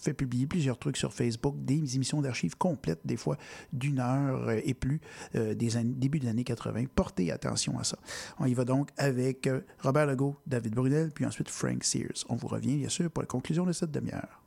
fait 0.00 0.14
publier 0.14 0.46
plusieurs 0.46 0.78
trucs 0.78 0.96
sur 0.96 1.12
Facebook, 1.12 1.54
des 1.58 1.94
émissions 1.94 2.20
d'archives 2.20 2.56
complètes, 2.56 3.00
des 3.04 3.16
fois 3.16 3.36
d'une 3.72 4.00
heure 4.00 4.48
euh, 4.48 4.60
et 4.64 4.74
plus, 4.74 5.00
euh, 5.34 5.54
des 5.54 5.70
début 5.84 6.18
des 6.18 6.28
années 6.28 6.44
80. 6.44 6.84
Portez 6.94 7.30
attention 7.30 7.78
à 7.78 7.84
ça. 7.84 7.98
On 8.38 8.46
y 8.46 8.54
va 8.54 8.64
donc 8.64 8.90
avec 8.96 9.46
euh, 9.46 9.60
Robert 9.80 10.06
Legault, 10.06 10.36
David 10.46 10.74
Brunel, 10.74 11.10
puis 11.14 11.24
ensuite 11.24 11.48
Frank 11.48 11.84
Sears. 11.84 12.24
On 12.28 12.36
vous 12.36 12.48
revient, 12.48 12.76
bien 12.76 12.88
sûr, 12.88 13.10
pour 13.10 13.22
la 13.22 13.26
conclusion 13.26 13.64
de 13.64 13.72
cette 13.72 13.90
demi-heure. 13.90 14.39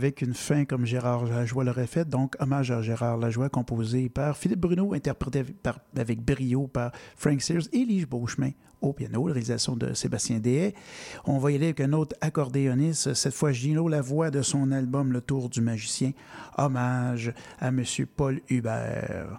Avec 0.00 0.22
une 0.22 0.32
fin 0.32 0.64
comme 0.64 0.86
Gérard 0.86 1.26
Lajoie 1.26 1.62
l'aurait 1.62 1.86
fait, 1.86 2.08
donc 2.08 2.34
hommage 2.40 2.70
à 2.70 2.80
Gérard 2.80 3.18
Lajoie, 3.18 3.50
composé 3.50 4.08
par 4.08 4.34
Philippe 4.34 4.60
Bruno, 4.60 4.94
interprété 4.94 5.44
par- 5.44 5.80
avec 5.94 6.24
brio 6.24 6.66
par 6.68 6.90
Frank 7.16 7.42
Sears 7.42 7.64
et 7.74 7.84
Lige 7.84 8.06
Beauchemin 8.08 8.52
au 8.80 8.94
piano, 8.94 9.24
réalisation 9.24 9.76
de 9.76 9.92
Sébastien 9.92 10.38
Dehaye. 10.38 10.72
On 11.26 11.36
va 11.36 11.52
y 11.52 11.56
aller 11.56 11.66
avec 11.66 11.80
un 11.80 11.92
autre 11.92 12.16
accordéoniste, 12.22 13.12
cette 13.12 13.34
fois 13.34 13.52
Gino 13.52 13.88
Lavoie 13.88 14.30
de 14.30 14.40
son 14.40 14.72
album 14.72 15.12
Le 15.12 15.20
Tour 15.20 15.50
du 15.50 15.60
magicien, 15.60 16.12
hommage 16.56 17.34
à 17.58 17.68
M. 17.68 17.84
Paul 18.16 18.40
Hubert. 18.48 19.38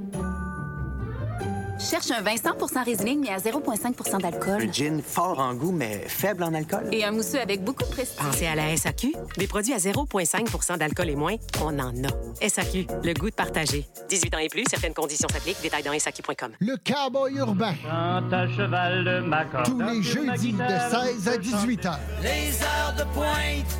Cherche 1.89 2.11
un 2.11 2.21
vin 2.21 2.35
100 2.37 2.83
Riesling, 2.83 3.21
mais 3.21 3.29
à 3.29 3.37
0,5% 3.37 4.21
d'alcool. 4.21 4.61
Un 4.61 4.71
gin 4.71 5.01
fort 5.01 5.39
en 5.39 5.55
goût, 5.55 5.71
mais 5.71 6.03
faible 6.07 6.43
en 6.43 6.53
alcool. 6.53 6.87
Et 6.91 7.03
un 7.03 7.11
mousseux 7.11 7.39
avec 7.39 7.63
beaucoup 7.63 7.83
de 7.83 7.89
prestige. 7.89 8.17
Pensez 8.17 8.45
à 8.45 8.55
la 8.55 8.75
SAQ. 8.77 9.13
Des 9.37 9.47
produits 9.47 9.73
à 9.73 9.77
0,5% 9.77 10.77
d'alcool 10.77 11.09
et 11.09 11.15
moins, 11.15 11.35
on 11.61 11.77
en 11.79 11.91
a. 12.03 12.47
SAQ, 12.47 12.85
le 13.03 13.13
goût 13.13 13.29
de 13.29 13.35
partager. 13.35 13.87
18 14.09 14.35
ans 14.35 14.39
et 14.39 14.47
plus, 14.47 14.63
certaines 14.69 14.93
conditions 14.93 15.27
s'appliquent. 15.29 15.61
Détails 15.61 15.83
dans 15.83 15.97
SAQ.com. 15.97 16.51
Le 16.59 16.77
cowboy 16.77 17.35
urbain. 17.35 17.73
à 17.89 18.47
cheval 18.47 19.03
de. 19.03 19.63
Tous 19.63 19.79
les 19.79 20.03
jeudis 20.03 20.53
de 20.53 20.57
16 20.59 21.27
à 21.27 21.37
18 21.37 21.85
heures. 21.85 21.99
Les 22.21 22.61
heures 22.61 22.93
de 22.97 23.03
pointe, 23.13 23.79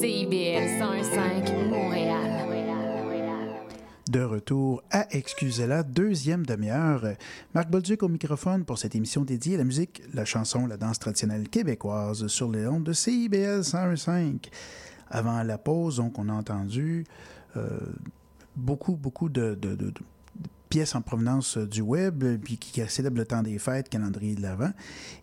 CIBL 0.00 0.80
101.5 0.80 1.68
Montréal. 1.68 2.30
De 4.10 4.22
retour 4.22 4.82
à 4.90 5.06
Excusez-la, 5.14 5.82
deuxième 5.82 6.46
demi-heure. 6.46 7.04
Marc 7.54 7.70
Bolduc 7.70 8.02
au 8.02 8.08
microphone 8.08 8.64
pour 8.64 8.78
cette 8.78 8.94
émission 8.94 9.24
dédiée 9.24 9.56
à 9.56 9.58
la 9.58 9.64
musique, 9.64 10.02
la 10.14 10.24
chanson, 10.24 10.66
la 10.66 10.78
danse 10.78 10.98
traditionnelle 11.00 11.50
québécoise 11.50 12.26
sur 12.28 12.50
les 12.50 12.66
ondes 12.66 12.84
de 12.84 12.94
CIBL 12.94 13.60
101.5. 13.60 14.46
Avant 15.10 15.42
la 15.42 15.58
pause, 15.58 16.00
on 16.00 16.28
a 16.30 16.32
entendu 16.32 17.04
euh, 17.58 17.78
beaucoup, 18.56 18.96
beaucoup 18.96 19.28
de 19.28 19.54
pièces 20.70 20.94
en 20.94 21.02
provenance 21.02 21.58
euh, 21.58 21.66
du 21.66 21.82
web, 21.82 22.22
euh, 22.22 22.38
puis 22.42 22.56
qui 22.56 22.80
célèbrent 22.88 23.18
le 23.18 23.26
temps 23.26 23.42
des 23.42 23.58
fêtes, 23.58 23.88
calendrier 23.88 24.36
de 24.36 24.40
l'Avent. 24.40 24.70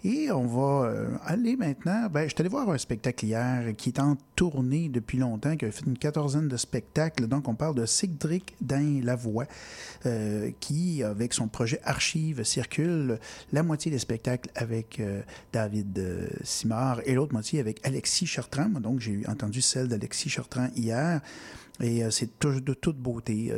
Et 0.03 0.29
on 0.29 0.45
va 0.45 0.89
euh, 0.89 1.09
aller 1.25 1.55
maintenant. 1.55 2.07
Ben, 2.11 2.23
je 2.23 2.35
suis 2.35 2.41
allé 2.41 2.49
voir 2.49 2.69
un 2.69 2.77
spectacle 2.77 3.25
hier 3.25 3.73
qui 3.77 3.89
est 3.89 3.99
en 3.99 4.17
tournée 4.35 4.89
depuis 4.89 5.17
longtemps, 5.17 5.55
qui 5.55 5.65
a 5.65 5.71
fait 5.71 5.85
une 5.85 5.97
quatorzaine 5.97 6.49
de 6.49 6.57
spectacles. 6.57 7.27
Donc, 7.27 7.47
on 7.47 7.55
parle 7.55 7.75
de 7.75 7.85
Cédric 7.85 8.55
Dain 8.61 8.99
Lavoie, 9.01 9.45
euh, 10.05 10.51
qui, 10.59 11.01
avec 11.01 11.33
son 11.33 11.47
projet 11.47 11.79
Archive, 11.85 12.43
circule 12.43 13.17
la 13.53 13.63
moitié 13.63 13.89
des 13.89 13.99
spectacles 13.99 14.49
avec 14.53 15.01
David 15.53 16.29
Simard 16.43 16.99
et 17.05 17.13
l'autre 17.13 17.31
moitié 17.31 17.61
avec 17.61 17.79
Alexis 17.87 18.27
Chartrand. 18.27 18.69
Donc, 18.69 18.99
j'ai 18.99 19.21
entendu 19.27 19.61
celle 19.61 19.87
d'Alexis 19.87 20.29
Chartrand 20.29 20.67
hier. 20.75 21.21
Et 21.79 22.03
c'est 22.11 22.29
de 22.43 22.73
toute 22.73 22.97
beauté. 22.97 23.53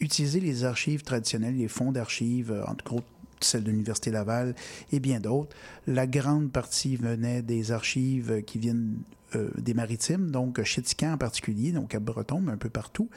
Utiliser 0.00 0.40
les 0.40 0.64
archives 0.64 1.02
traditionnelles, 1.02 1.56
les 1.56 1.68
fonds 1.68 1.92
d'archives, 1.92 2.52
euh, 2.52 2.64
entre 2.66 2.94
autres 2.94 3.06
celle 3.40 3.64
de 3.64 3.70
l'Université 3.70 4.10
Laval 4.10 4.54
et 4.92 5.00
bien 5.00 5.20
d'autres. 5.20 5.54
La 5.86 6.06
grande 6.06 6.50
partie 6.50 6.96
venait 6.96 7.42
des 7.42 7.70
archives 7.70 8.42
qui 8.46 8.58
viennent 8.58 8.96
euh, 9.34 9.50
des 9.58 9.74
maritimes, 9.74 10.30
donc 10.30 10.62
Chitican 10.62 11.12
en 11.12 11.18
particulier, 11.18 11.72
donc 11.72 11.94
à 11.94 12.00
Breton, 12.00 12.40
mais 12.40 12.52
un 12.52 12.56
peu 12.56 12.70
partout. 12.70 13.08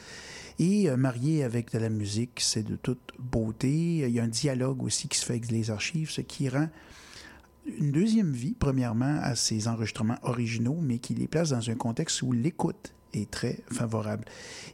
Et 0.57 0.89
euh, 0.89 0.97
marié 0.97 1.43
avec 1.43 1.71
de 1.71 1.79
la 1.79 1.89
musique, 1.89 2.39
c'est 2.39 2.63
de 2.63 2.75
toute 2.75 3.13
beauté. 3.17 3.99
Il 3.99 4.09
y 4.09 4.19
a 4.19 4.23
un 4.23 4.27
dialogue 4.27 4.83
aussi 4.83 5.07
qui 5.07 5.17
se 5.17 5.25
fait 5.25 5.33
avec 5.33 5.51
les 5.51 5.71
archives, 5.71 6.09
ce 6.09 6.21
qui 6.21 6.49
rend 6.49 6.67
une 7.77 7.91
deuxième 7.91 8.31
vie, 8.31 8.55
premièrement, 8.57 9.19
à 9.21 9.35
ces 9.35 9.67
enregistrements 9.67 10.17
originaux, 10.23 10.77
mais 10.81 10.97
qui 10.97 11.13
les 11.13 11.27
place 11.27 11.49
dans 11.49 11.69
un 11.69 11.75
contexte 11.75 12.21
où 12.23 12.31
l'écoute 12.31 12.93
est 13.13 13.29
très 13.29 13.59
favorable. 13.71 14.25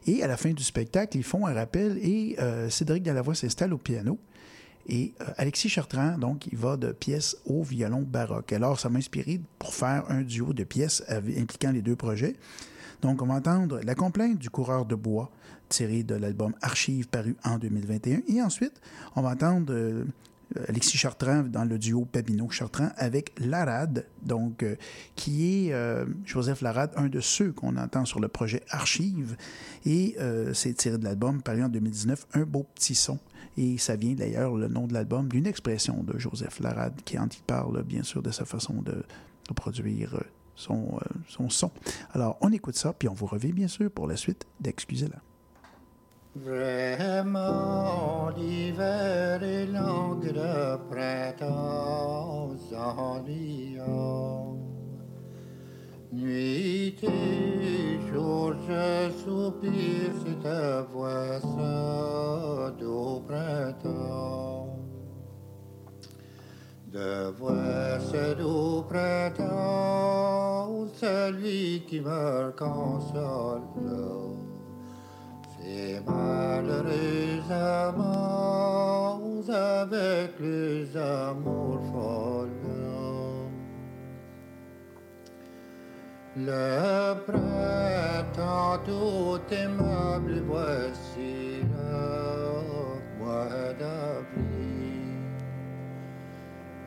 Et 0.06 0.22
à 0.22 0.26
la 0.26 0.36
fin 0.36 0.52
du 0.52 0.62
spectacle, 0.62 1.16
ils 1.16 1.24
font 1.24 1.46
un 1.46 1.54
rappel 1.54 1.98
et 2.02 2.36
euh, 2.38 2.68
Cédric 2.70 3.02
Dalavoie 3.02 3.34
s'installe 3.34 3.72
au 3.72 3.78
piano. 3.78 4.18
Et 4.88 5.14
euh, 5.20 5.24
Alexis 5.36 5.68
Chartrand, 5.68 6.16
donc, 6.16 6.46
il 6.46 6.56
va 6.56 6.76
de 6.76 6.92
pièce 6.92 7.36
au 7.44 7.62
violon 7.62 8.02
baroque. 8.02 8.52
Alors, 8.52 8.78
ça 8.78 8.88
m'a 8.88 8.98
inspiré 8.98 9.40
pour 9.58 9.74
faire 9.74 10.04
un 10.08 10.22
duo 10.22 10.52
de 10.52 10.64
pièces 10.64 11.02
impliquant 11.08 11.72
les 11.72 11.82
deux 11.82 11.96
projets. 11.96 12.36
Donc, 13.02 13.20
on 13.20 13.26
va 13.26 13.34
entendre 13.34 13.80
La 13.82 13.94
complainte 13.94 14.38
du 14.38 14.48
coureur 14.48 14.84
de 14.86 14.94
bois, 14.94 15.30
tiré 15.68 16.02
de 16.02 16.14
l'album 16.14 16.54
Archive 16.62 17.08
paru 17.08 17.36
en 17.44 17.58
2021. 17.58 18.22
Et 18.28 18.40
ensuite, 18.42 18.80
on 19.16 19.22
va 19.22 19.30
entendre 19.30 19.72
euh, 19.72 20.04
Alexis 20.68 20.96
Chartrand 20.96 21.42
dans 21.42 21.64
le 21.64 21.78
duo 21.78 22.04
Pabineau-Chartrand 22.04 22.90
avec 22.96 23.32
Larade, 23.38 24.06
donc, 24.22 24.62
euh, 24.62 24.76
qui 25.16 25.66
est 25.66 25.72
euh, 25.72 26.06
Joseph 26.24 26.62
Larade, 26.62 26.92
un 26.96 27.08
de 27.08 27.20
ceux 27.20 27.52
qu'on 27.52 27.76
entend 27.76 28.04
sur 28.04 28.20
le 28.20 28.28
projet 28.28 28.62
Archive. 28.70 29.36
Et 29.84 30.16
euh, 30.20 30.54
c'est 30.54 30.74
tiré 30.74 30.98
de 30.98 31.04
l'album 31.04 31.42
paru 31.42 31.64
en 31.64 31.68
2019, 31.68 32.26
Un 32.34 32.44
beau 32.44 32.64
petit 32.74 32.94
son. 32.94 33.18
Et 33.56 33.78
ça 33.78 33.96
vient 33.96 34.14
d'ailleurs, 34.14 34.54
le 34.56 34.68
nom 34.68 34.86
de 34.86 34.94
l'album, 34.94 35.28
d'une 35.28 35.46
expression 35.46 36.02
de 36.02 36.18
Joseph 36.18 36.60
Larade, 36.60 37.00
qui 37.04 37.18
en 37.18 37.28
parle 37.46 37.82
bien 37.82 38.02
sûr 38.02 38.22
de 38.22 38.30
sa 38.30 38.44
façon 38.44 38.82
de, 38.82 39.02
produire 39.54 40.22
son, 40.54 40.98
son 41.28 41.48
son. 41.48 41.70
Alors, 42.12 42.36
on 42.40 42.52
écoute 42.52 42.76
ça, 42.76 42.92
puis 42.92 43.08
on 43.08 43.14
vous 43.14 43.26
revient 43.26 43.52
bien 43.52 43.68
sûr 43.68 43.90
pour 43.90 44.06
la 44.06 44.16
suite 44.16 44.44
d'Excusez-la. 44.60 45.22
Vraiment, 46.44 48.28
l'hiver 48.36 49.42
est 49.42 49.66
long, 49.66 50.20
le 50.22 50.76
printemps 50.90 52.50
ennuyant. 52.74 54.56
Nuit 56.12 56.98
et 57.02 57.98
jour, 58.12 58.52
je 58.68 59.10
soupire 59.24 60.12
si 60.24 60.34
te 60.36 60.82
vois 60.92 61.40
ça 61.40 62.72
au 62.84 63.20
printemps. 63.20 64.78
De 66.92 67.30
voir 67.38 68.00
ce 68.00 68.34
doux 68.34 68.82
printemps, 68.88 70.86
celui 70.94 71.84
qui 71.86 72.00
me 72.00 72.52
console. 72.52 74.45
Ces 75.66 76.00
malheureux 76.06 77.42
amants 77.50 79.18
avec 79.48 80.38
les 80.38 80.96
amours 80.96 81.82
folles. 81.90 82.50
Le 86.36 87.14
printemps 87.26 88.78
tout 88.84 89.40
aimable, 89.52 90.34
voici 90.46 91.34
le 91.74 93.18
mois 93.18 93.72
d'avril. 93.80 95.18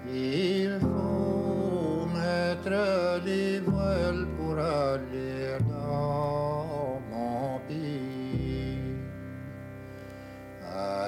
Il 0.08 0.80
faut 0.80 2.06
mettre 2.18 3.26
les 3.26 3.60
voiles 3.60 4.28
pour 4.38 4.58
aller 4.58 5.58
dans 5.70 5.79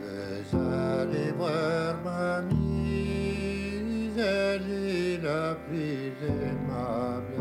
Vous 0.00 0.56
allez 0.56 1.32
voir 1.32 1.94
ma 2.04 2.42
mise, 2.42 4.18
elle 4.18 4.70
est 4.70 5.18
la 5.22 5.54
plus 5.54 6.12
aimable. 6.26 7.40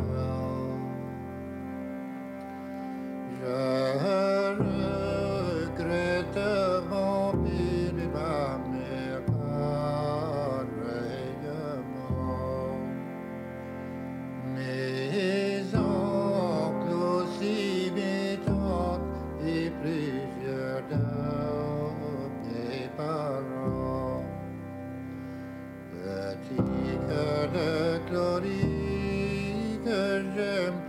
Je 3.42 5.09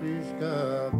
Krishna 0.00 0.99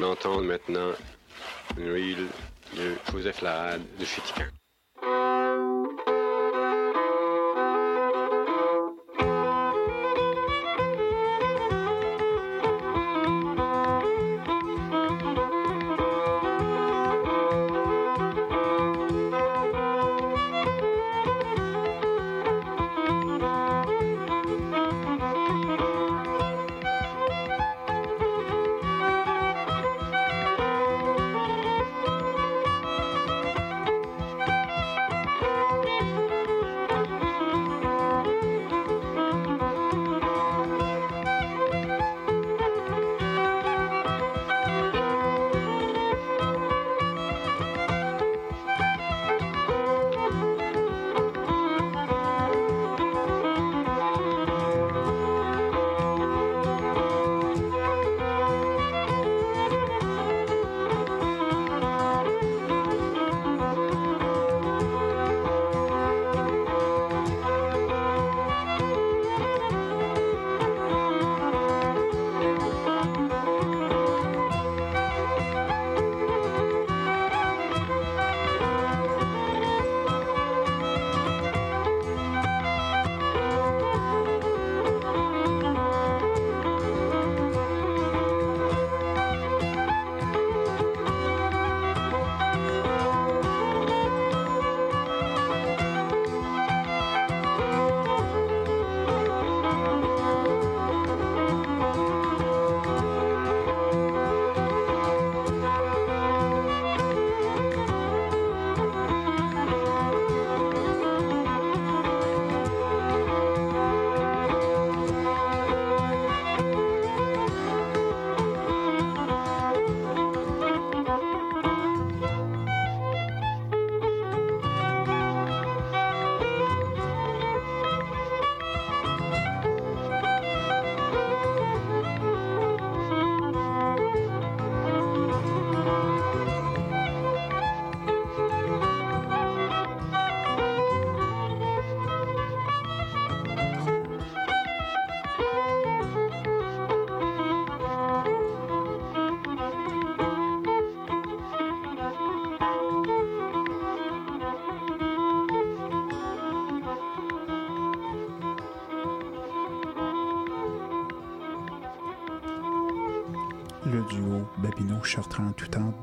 Vous 0.00 0.06
allez 0.06 0.14
entendre 0.14 0.42
maintenant. 0.44 0.92
Une 1.76 1.92
reel 1.92 2.26
de 2.74 2.94
Joseph 3.12 3.42
Lahad 3.42 3.82
de 3.98 4.04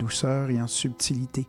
douceur 0.08 0.50
et 0.50 0.62
en 0.62 0.68
subtilité. 0.68 1.48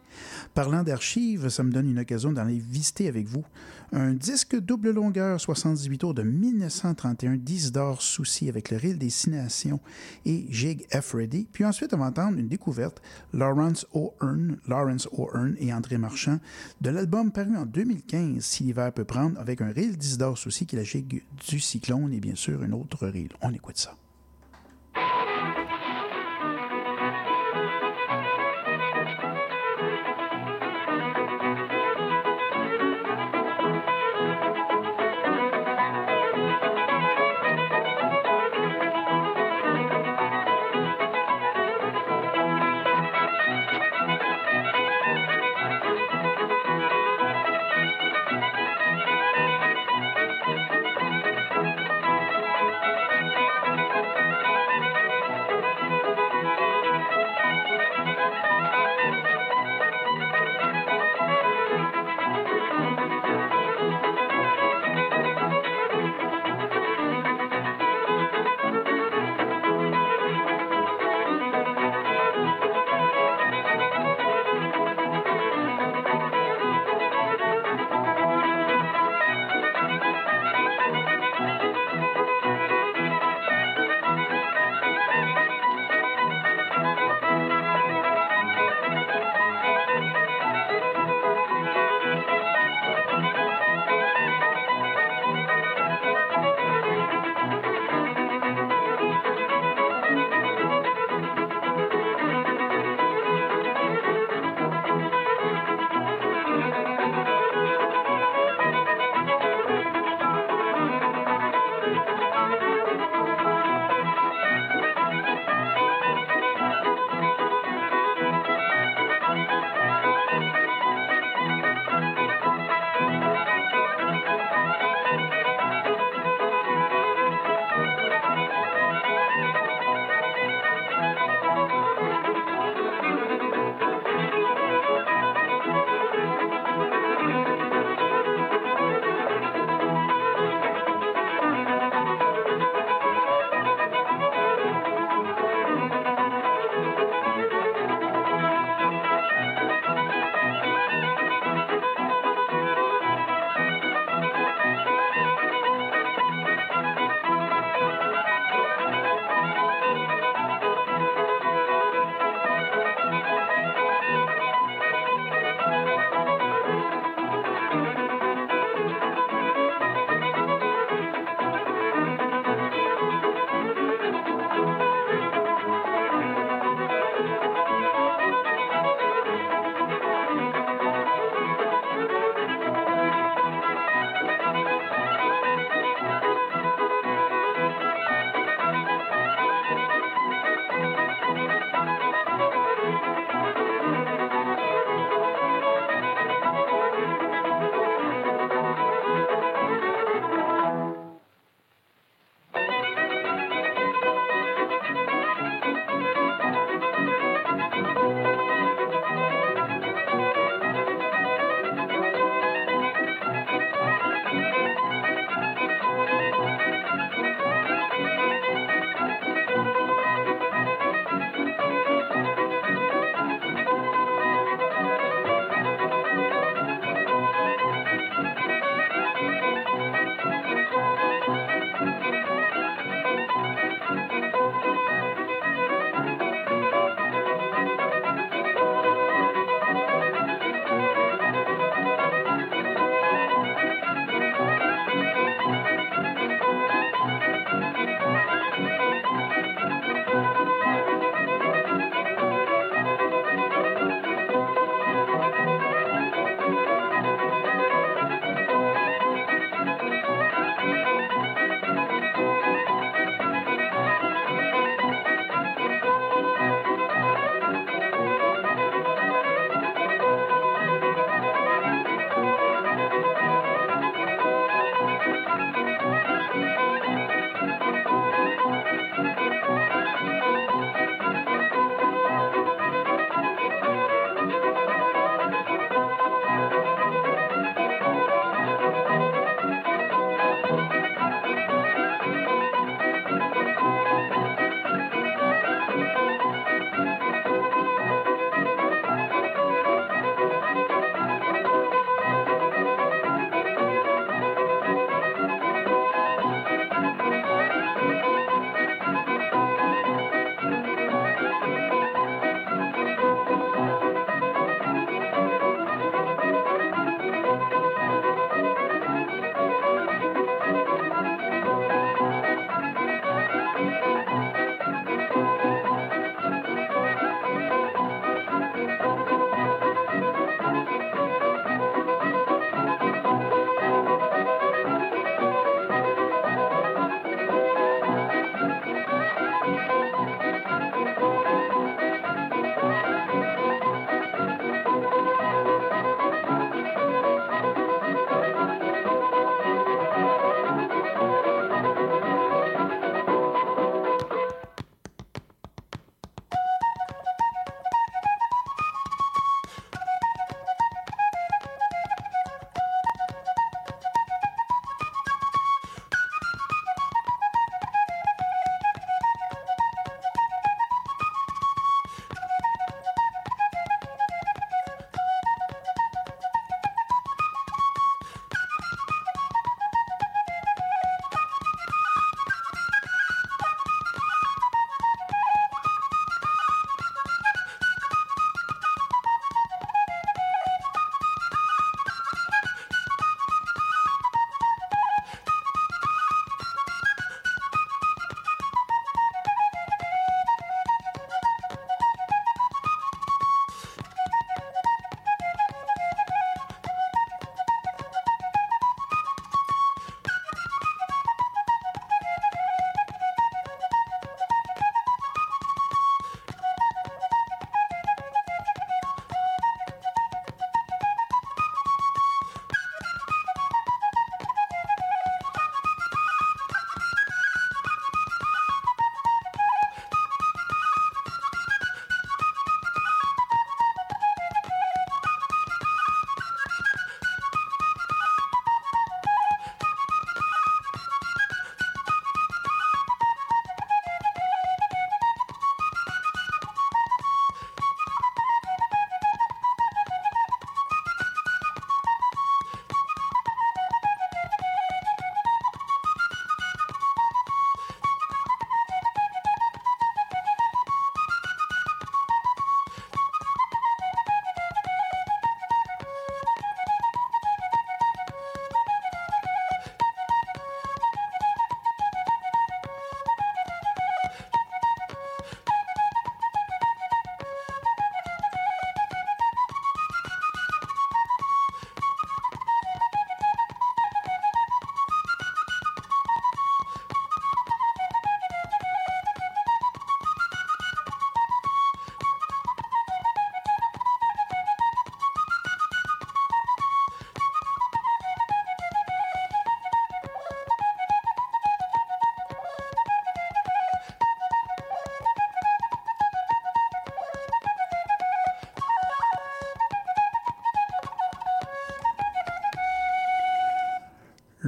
Parlant 0.52 0.82
d'archives, 0.82 1.48
ça 1.48 1.62
me 1.62 1.70
donne 1.70 1.88
une 1.88 2.00
occasion 2.00 2.32
d'aller 2.32 2.58
visiter 2.58 3.06
avec 3.06 3.28
vous 3.28 3.44
un 3.92 4.12
disque 4.12 4.58
double 4.58 4.90
longueur 4.90 5.40
78 5.40 5.98
tours 5.98 6.12
de 6.12 6.22
1931 6.22 7.36
d'Isidore 7.36 8.02
Soucy 8.02 8.48
avec 8.48 8.70
le 8.70 8.76
reel 8.76 8.98
des 8.98 9.10
Six 9.10 9.30
Nations 9.30 9.80
et 10.26 10.46
Jig 10.50 10.86
F. 10.90 11.14
Reddy. 11.14 11.46
Puis 11.52 11.64
ensuite, 11.64 11.94
on 11.94 11.98
va 11.98 12.06
entendre 12.06 12.36
une 12.36 12.48
découverte, 12.48 13.00
Lawrence 13.32 13.86
O'Hearn, 13.92 14.58
Lawrence 14.66 15.08
O'Hearn 15.12 15.54
et 15.58 15.72
André 15.72 15.96
Marchand, 15.96 16.40
de 16.80 16.90
l'album 16.90 17.30
paru 17.30 17.56
en 17.56 17.64
2015, 17.64 18.44
Si 18.44 18.64
l'hiver 18.64 18.92
peut 18.92 19.04
prendre, 19.04 19.38
avec 19.38 19.60
un 19.60 19.68
reel 19.68 19.96
d'Isidore 19.96 20.36
Soucy 20.36 20.66
qui 20.66 20.74
est 20.74 20.80
la 20.80 20.84
Jig 20.84 21.22
du 21.48 21.60
Cyclone 21.60 22.12
et 22.12 22.20
bien 22.20 22.34
sûr 22.34 22.60
un 22.62 22.72
autre 22.72 23.06
reel. 23.06 23.30
On 23.40 23.54
écoute 23.54 23.78
ça. 23.78 23.94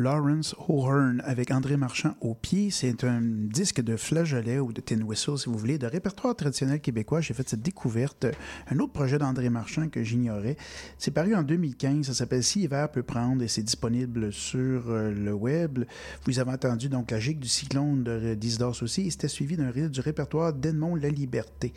Lawrence 0.01 0.55
O'Hearn 0.69 1.21
avec 1.27 1.51
André 1.51 1.77
Marchand 1.77 2.15
au 2.23 2.35
pied. 2.35 2.71
C'est 2.71 3.05
un 3.05 3.21
disque 3.21 3.83
de 3.83 3.97
flageolet 3.97 4.59
ou 4.59 4.73
de 4.73 4.81
tin 4.81 5.03
whistle, 5.03 5.37
si 5.37 5.51
vous 5.51 5.59
voulez, 5.59 5.77
de 5.77 5.87
répertoire 5.87 6.35
traditionnel 6.35 6.81
québécois. 6.81 7.21
J'ai 7.21 7.35
fait 7.35 7.47
cette 7.47 7.61
découverte. 7.61 8.27
Un 8.71 8.79
autre 8.79 8.95
projet 8.95 9.19
d'André 9.19 9.51
Marchand 9.51 9.89
que 9.89 10.03
j'ignorais. 10.03 10.57
C'est 10.97 11.11
paru 11.11 11.35
en 11.35 11.43
2015. 11.43 12.07
Ça 12.07 12.15
s'appelle 12.15 12.43
Si 12.43 12.63
hiver 12.63 12.91
peut 12.91 13.03
prendre 13.03 13.43
et 13.43 13.49
c'est 13.49 13.63
disponible 13.63 14.33
sur 14.33 14.89
euh, 14.89 15.13
le 15.13 15.35
web. 15.35 15.85
Vous 16.25 16.39
avez 16.39 16.53
entendu 16.53 16.89
donc 16.89 17.11
la 17.11 17.21
gigue 17.21 17.39
du 17.39 17.49
cyclone 17.49 18.03
de 18.03 18.35
d'Isidore 18.35 18.77
aussi. 18.81 19.03
Et 19.03 19.11
c'était 19.11 19.29
suivi 19.29 19.59
d'un 19.59 19.71
reel 19.71 19.91
du 19.91 20.01
répertoire 20.01 20.55
d'Edmond 20.55 20.95
La 20.95 21.11
Liberté. 21.11 21.75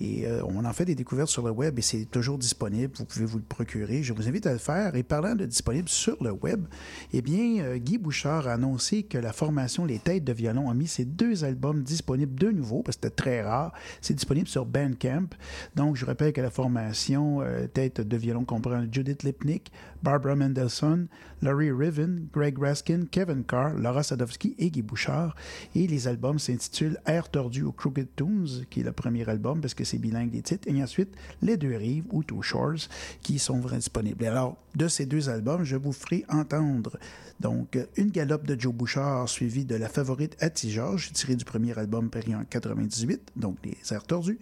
Et 0.00 0.28
euh, 0.28 0.42
on 0.46 0.64
en 0.64 0.72
fait 0.72 0.84
des 0.84 0.94
découvertes 0.94 1.30
sur 1.30 1.44
le 1.44 1.50
web 1.50 1.76
et 1.76 1.82
c'est 1.82 2.04
toujours 2.04 2.38
disponible. 2.38 2.92
Vous 2.96 3.04
pouvez 3.04 3.24
vous 3.24 3.38
le 3.38 3.44
procurer. 3.44 4.04
Je 4.04 4.12
vous 4.12 4.28
invite 4.28 4.46
à 4.46 4.52
le 4.52 4.58
faire. 4.58 4.94
Et 4.94 5.02
parlant 5.02 5.34
de 5.34 5.44
disponible 5.44 5.88
sur 5.88 6.22
le 6.22 6.30
web, 6.30 6.66
eh 7.12 7.20
bien, 7.20 7.63
euh, 7.64 7.78
Guy 7.78 7.98
Bouchard 7.98 8.46
a 8.46 8.52
annoncé 8.52 9.02
que 9.02 9.18
la 9.18 9.32
formation 9.32 9.84
Les 9.84 9.98
Têtes 9.98 10.24
de 10.24 10.32
Violon 10.32 10.70
a 10.70 10.74
mis 10.74 10.86
ses 10.86 11.04
deux 11.04 11.44
albums 11.44 11.82
disponibles 11.82 12.38
de 12.38 12.50
nouveau, 12.50 12.82
parce 12.82 12.96
que 12.96 13.02
c'était 13.02 13.14
très 13.14 13.42
rare. 13.42 13.72
C'est 14.00 14.14
disponible 14.14 14.48
sur 14.48 14.66
Bandcamp. 14.66 15.28
Donc, 15.74 15.96
je 15.96 16.04
rappelle 16.04 16.32
que 16.32 16.40
la 16.40 16.50
formation 16.50 17.40
euh, 17.40 17.66
Têtes 17.66 18.00
de 18.00 18.16
Violon 18.16 18.44
comprend 18.44 18.84
Judith 18.90 19.22
Lipnick, 19.22 19.72
Barbara 20.02 20.36
Mendelssohn, 20.36 21.08
Laurie 21.42 21.72
Riven, 21.72 22.28
Greg 22.32 22.58
Raskin, 22.58 23.04
Kevin 23.10 23.44
Carr, 23.44 23.74
Laura 23.74 24.02
Sadowski 24.02 24.54
et 24.58 24.70
Guy 24.70 24.82
Bouchard. 24.82 25.34
Et 25.74 25.86
les 25.86 26.06
albums 26.06 26.38
s'intitulent 26.38 26.98
Air 27.06 27.28
tordu 27.30 27.62
ou 27.62 27.72
Crooked 27.72 28.08
Tunes, 28.16 28.64
qui 28.70 28.80
est 28.80 28.84
le 28.84 28.92
premier 28.92 29.28
album, 29.28 29.60
parce 29.60 29.74
que 29.74 29.84
c'est 29.84 29.98
bilingue 29.98 30.30
des 30.30 30.42
titres. 30.42 30.68
Et 30.68 30.82
ensuite, 30.82 31.14
Les 31.42 31.56
Deux 31.56 31.76
Rives 31.76 32.04
ou 32.12 32.22
Two 32.22 32.42
Shores, 32.42 32.88
qui 33.22 33.38
sont 33.38 33.58
disponibles. 33.58 34.26
Alors, 34.26 34.56
de 34.74 34.88
ces 34.88 35.06
deux 35.06 35.28
albums, 35.28 35.64
je 35.64 35.76
vous 35.76 35.92
ferai 35.92 36.24
entendre 36.28 36.98
donc, 37.40 37.53
une 37.96 38.10
galope 38.10 38.46
de 38.46 38.58
Joe 38.58 38.72
Bouchard 38.72 39.28
suivie 39.28 39.64
de 39.64 39.74
La 39.74 39.88
Favorite 39.88 40.36
à 40.40 40.50
T-Georges, 40.50 41.12
tirée 41.12 41.36
du 41.36 41.44
premier 41.44 41.78
album 41.78 42.10
paris 42.10 42.34
en 42.34 42.44
98, 42.44 43.32
donc 43.36 43.56
Les 43.64 43.76
airs 43.92 44.04
tordus. 44.04 44.38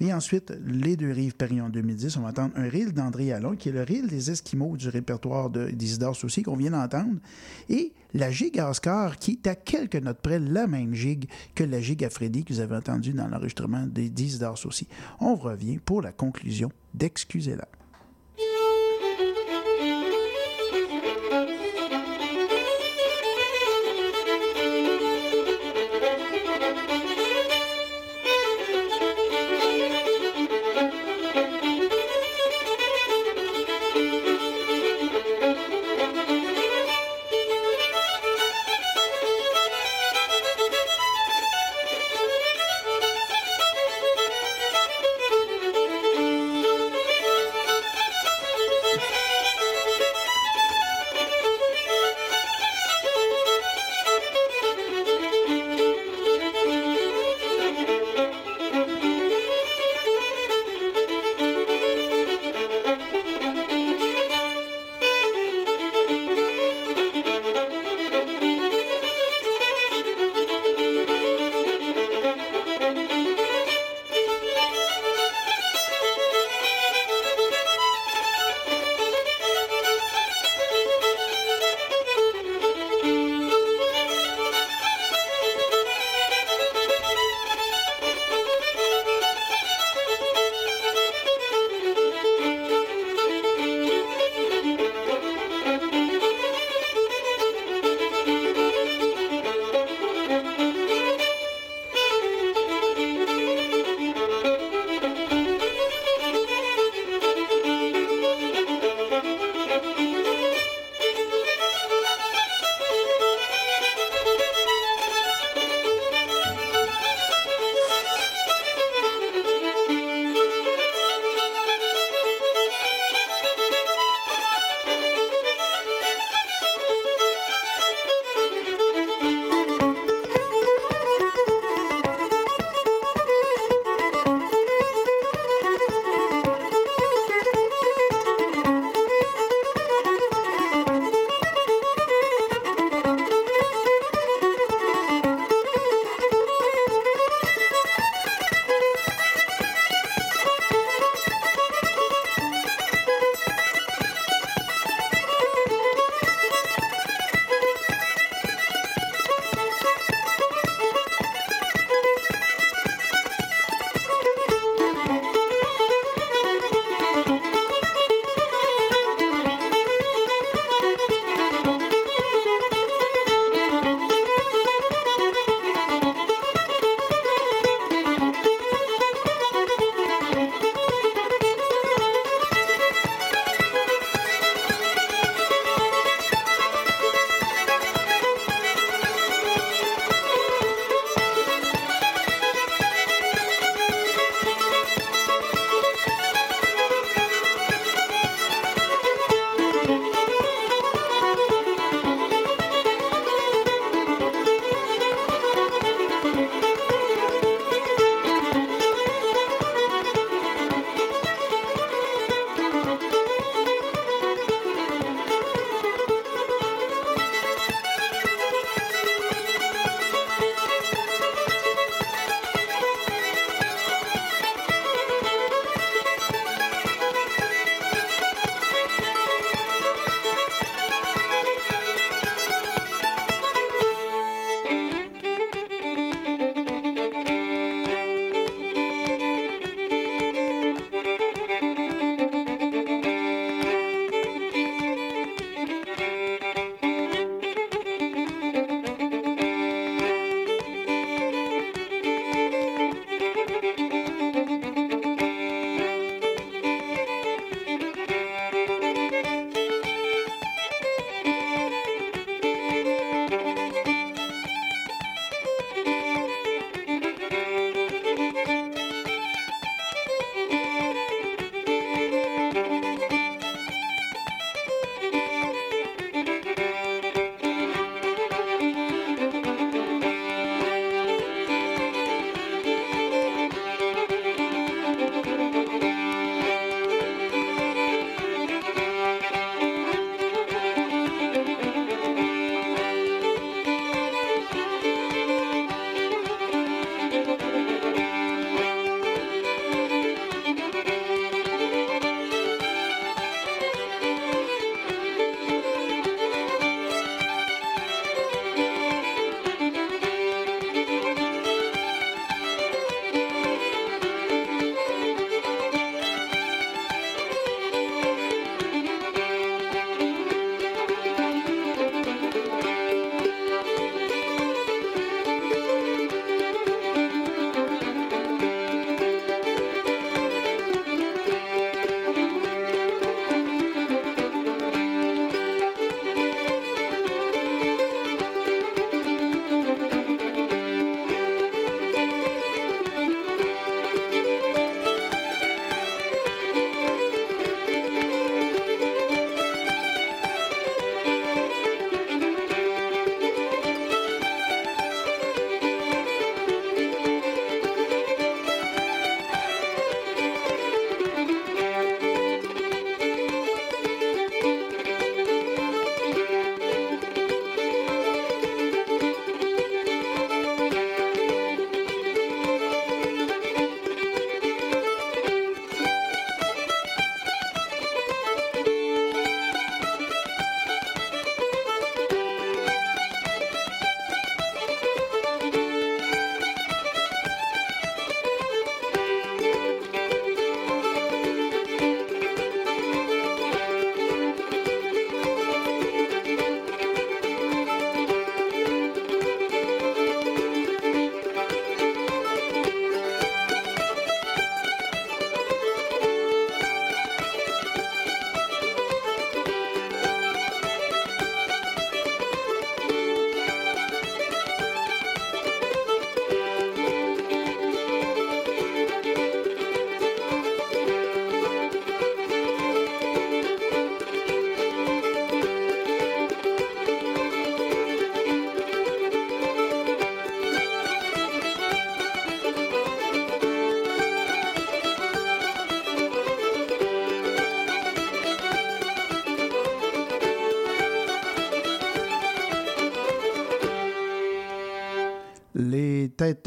Et 0.00 0.12
ensuite, 0.12 0.52
Les 0.66 0.96
Deux 0.96 1.12
Rives 1.12 1.34
paris 1.34 1.60
en 1.60 1.68
2010. 1.68 2.16
On 2.16 2.22
va 2.22 2.28
entendre 2.28 2.54
un 2.56 2.68
reel 2.68 2.92
d'André 2.92 3.32
Allon, 3.32 3.56
qui 3.56 3.68
est 3.68 3.72
le 3.72 3.82
reel 3.82 4.08
des 4.08 4.30
Esquimaux 4.30 4.76
du 4.76 4.88
répertoire 4.88 5.50
d'Isidore 5.50 6.16
Soucy 6.16 6.42
qu'on 6.42 6.56
vient 6.56 6.70
d'entendre. 6.70 7.18
Et 7.68 7.92
la 8.14 8.30
gigue 8.30 8.60
Oscar, 8.60 9.18
qui 9.18 9.32
est 9.32 9.46
à 9.46 9.54
quelques 9.54 9.96
notes 9.96 10.20
près 10.22 10.38
la 10.38 10.66
même 10.66 10.94
gigue 10.94 11.26
que 11.54 11.64
la 11.64 11.80
gigue 11.80 12.04
à 12.04 12.10
Freddy 12.10 12.44
que 12.44 12.52
vous 12.52 12.60
avez 12.60 12.76
entendue 12.76 13.12
dans 13.12 13.28
l'enregistrement 13.28 13.86
d'Isidore 13.86 14.58
Soucy. 14.58 14.88
On 15.20 15.34
revient 15.34 15.78
pour 15.78 16.02
la 16.02 16.12
conclusion 16.12 16.70
d'Excusez-la. 16.94 17.68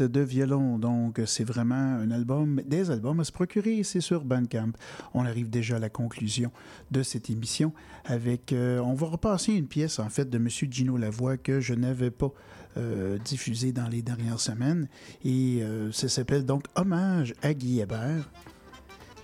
Tête 0.04 0.12
de 0.12 0.20
violon. 0.20 0.78
Donc, 0.78 1.18
c'est 1.24 1.44
vraiment 1.44 1.74
un 1.74 2.10
album, 2.10 2.60
des 2.66 2.90
albums 2.90 3.20
à 3.20 3.24
se 3.24 3.32
procurer. 3.32 3.82
C'est 3.84 4.02
sur 4.02 4.22
Bandcamp. 4.22 4.72
On 5.14 5.24
arrive 5.24 5.48
déjà 5.48 5.76
à 5.76 5.78
la 5.78 5.88
conclusion 5.88 6.50
de 6.90 7.02
cette 7.02 7.30
émission 7.30 7.72
avec. 8.04 8.52
euh, 8.52 8.80
on 8.80 8.92
va 8.92 9.06
repasser 9.06 9.52
une 9.52 9.66
pièce, 9.66 9.98
en 9.98 10.10
fait, 10.10 10.28
de 10.28 10.36
M. 10.36 10.48
Gino 10.50 10.98
Lavoie 10.98 11.38
que 11.38 11.60
je 11.60 11.72
n'avais 11.72 12.10
pas 12.10 12.32
euh, 12.76 13.16
diffusée 13.24 13.72
dans 13.72 13.88
les 13.88 14.02
dernières 14.02 14.40
semaines. 14.40 14.88
Et 15.24 15.62
euh, 15.62 15.90
ça 15.90 16.10
s'appelle 16.10 16.44
donc 16.44 16.64
Hommage 16.74 17.32
à 17.42 17.54
Guy 17.54 17.80
Hébert. 17.80 18.28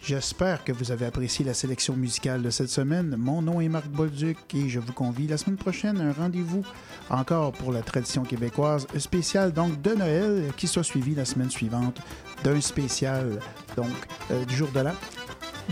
J'espère 0.02 0.64
que 0.64 0.72
vous 0.72 0.92
avez 0.92 1.06
apprécié 1.06 1.44
la 1.44 1.52
sélection 1.52 1.94
musicale 1.94 2.42
de 2.42 2.50
cette 2.50 2.70
semaine. 2.70 3.16
Mon 3.18 3.42
nom 3.42 3.60
est 3.60 3.68
Marc 3.68 3.86
Bolduc 3.88 4.38
et 4.54 4.68
je 4.68 4.80
vous 4.80 4.92
convie 4.92 5.26
la 5.26 5.36
semaine 5.36 5.58
prochaine 5.58 6.00
à 6.00 6.04
un 6.04 6.12
rendez-vous 6.12 6.64
encore 7.10 7.52
pour 7.52 7.70
la 7.70 7.82
tradition 7.82 8.22
québécoise 8.22 8.86
spécial 8.98 9.52
donc 9.52 9.80
de 9.82 9.94
Noël 9.94 10.52
qui 10.56 10.66
sera 10.66 10.82
suivi 10.82 11.14
la 11.14 11.24
semaine 11.24 11.50
suivante 11.50 12.00
d'un 12.42 12.60
spécial 12.60 13.40
donc 13.76 13.90
euh, 14.30 14.44
du 14.46 14.56
jour 14.56 14.70
de 14.74 14.80
l'an. 14.80 14.94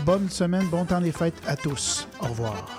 Bonne 0.05 0.29
semaine, 0.29 0.67
bon 0.67 0.85
temps 0.85 1.01
des 1.01 1.11
fêtes 1.11 1.41
à 1.47 1.55
tous. 1.55 2.07
Au 2.21 2.27
revoir. 2.27 2.78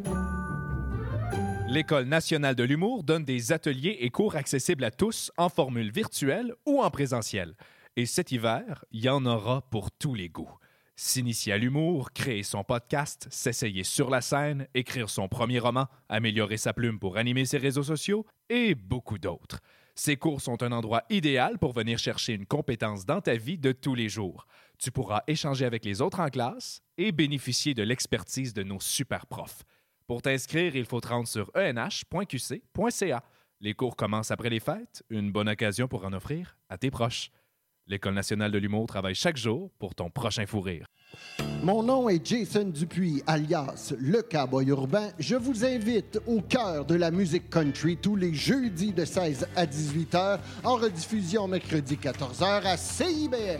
L'École 1.71 2.03
nationale 2.03 2.55
de 2.55 2.65
l'humour 2.65 3.01
donne 3.01 3.23
des 3.23 3.53
ateliers 3.53 3.95
et 4.01 4.09
cours 4.09 4.35
accessibles 4.35 4.83
à 4.83 4.91
tous 4.91 5.31
en 5.37 5.47
formule 5.47 5.89
virtuelle 5.89 6.53
ou 6.65 6.81
en 6.81 6.91
présentiel. 6.91 7.55
Et 7.95 8.05
cet 8.05 8.33
hiver, 8.33 8.83
il 8.91 9.05
y 9.05 9.07
en 9.07 9.25
aura 9.25 9.61
pour 9.69 9.89
tous 9.89 10.13
les 10.13 10.27
goûts. 10.27 10.53
S'initier 10.97 11.53
à 11.53 11.57
l'humour, 11.57 12.11
créer 12.11 12.43
son 12.43 12.65
podcast, 12.65 13.29
s'essayer 13.31 13.85
sur 13.85 14.09
la 14.09 14.19
scène, 14.19 14.67
écrire 14.73 15.09
son 15.09 15.29
premier 15.29 15.59
roman, 15.59 15.87
améliorer 16.09 16.57
sa 16.57 16.73
plume 16.73 16.99
pour 16.99 17.15
animer 17.15 17.45
ses 17.45 17.57
réseaux 17.57 17.83
sociaux 17.83 18.25
et 18.49 18.75
beaucoup 18.75 19.17
d'autres. 19.17 19.61
Ces 19.95 20.17
cours 20.17 20.41
sont 20.41 20.63
un 20.63 20.73
endroit 20.73 21.03
idéal 21.09 21.57
pour 21.57 21.71
venir 21.71 21.99
chercher 21.99 22.33
une 22.33 22.45
compétence 22.45 23.05
dans 23.05 23.21
ta 23.21 23.35
vie 23.35 23.57
de 23.57 23.71
tous 23.71 23.95
les 23.95 24.09
jours. 24.09 24.45
Tu 24.77 24.91
pourras 24.91 25.23
échanger 25.25 25.63
avec 25.63 25.85
les 25.85 26.01
autres 26.01 26.19
en 26.19 26.27
classe 26.27 26.81
et 26.97 27.13
bénéficier 27.13 27.73
de 27.73 27.83
l'expertise 27.83 28.53
de 28.53 28.63
nos 28.63 28.81
super 28.81 29.25
profs. 29.25 29.63
Pour 30.07 30.21
t'inscrire, 30.21 30.75
il 30.75 30.85
faut 30.85 30.99
te 30.99 31.07
rendre 31.07 31.27
sur 31.27 31.51
enh.qc.ca. 31.55 33.23
Les 33.61 33.73
cours 33.73 33.95
commencent 33.95 34.31
après 34.31 34.49
les 34.49 34.59
fêtes, 34.59 35.03
une 35.09 35.31
bonne 35.31 35.49
occasion 35.49 35.87
pour 35.87 36.03
en 36.05 36.13
offrir 36.13 36.57
à 36.69 36.77
tes 36.77 36.89
proches. 36.89 37.29
L'École 37.87 38.13
nationale 38.13 38.51
de 38.51 38.57
l'humour 38.57 38.87
travaille 38.87 39.15
chaque 39.15 39.37
jour 39.37 39.69
pour 39.77 39.95
ton 39.95 40.09
prochain 40.09 40.45
fou 40.45 40.61
rire. 40.61 40.85
Mon 41.63 41.83
nom 41.83 42.09
est 42.09 42.25
Jason 42.25 42.65
Dupuis, 42.65 43.21
alias 43.27 43.93
Le 43.99 44.21
Cowboy 44.21 44.69
Urbain. 44.69 45.09
Je 45.19 45.35
vous 45.35 45.65
invite 45.65 46.19
au 46.25 46.41
cœur 46.41 46.85
de 46.85 46.95
la 46.95 47.11
musique 47.11 47.49
country 47.49 47.97
tous 47.97 48.15
les 48.15 48.33
jeudis 48.33 48.93
de 48.93 49.05
16 49.05 49.47
à 49.55 49.65
18 49.65 50.15
heures, 50.15 50.39
en 50.63 50.75
rediffusion 50.75 51.47
mercredi 51.47 51.97
14 51.97 52.41
heures 52.41 52.65
à 52.65 52.77
CIBL. 52.77 53.59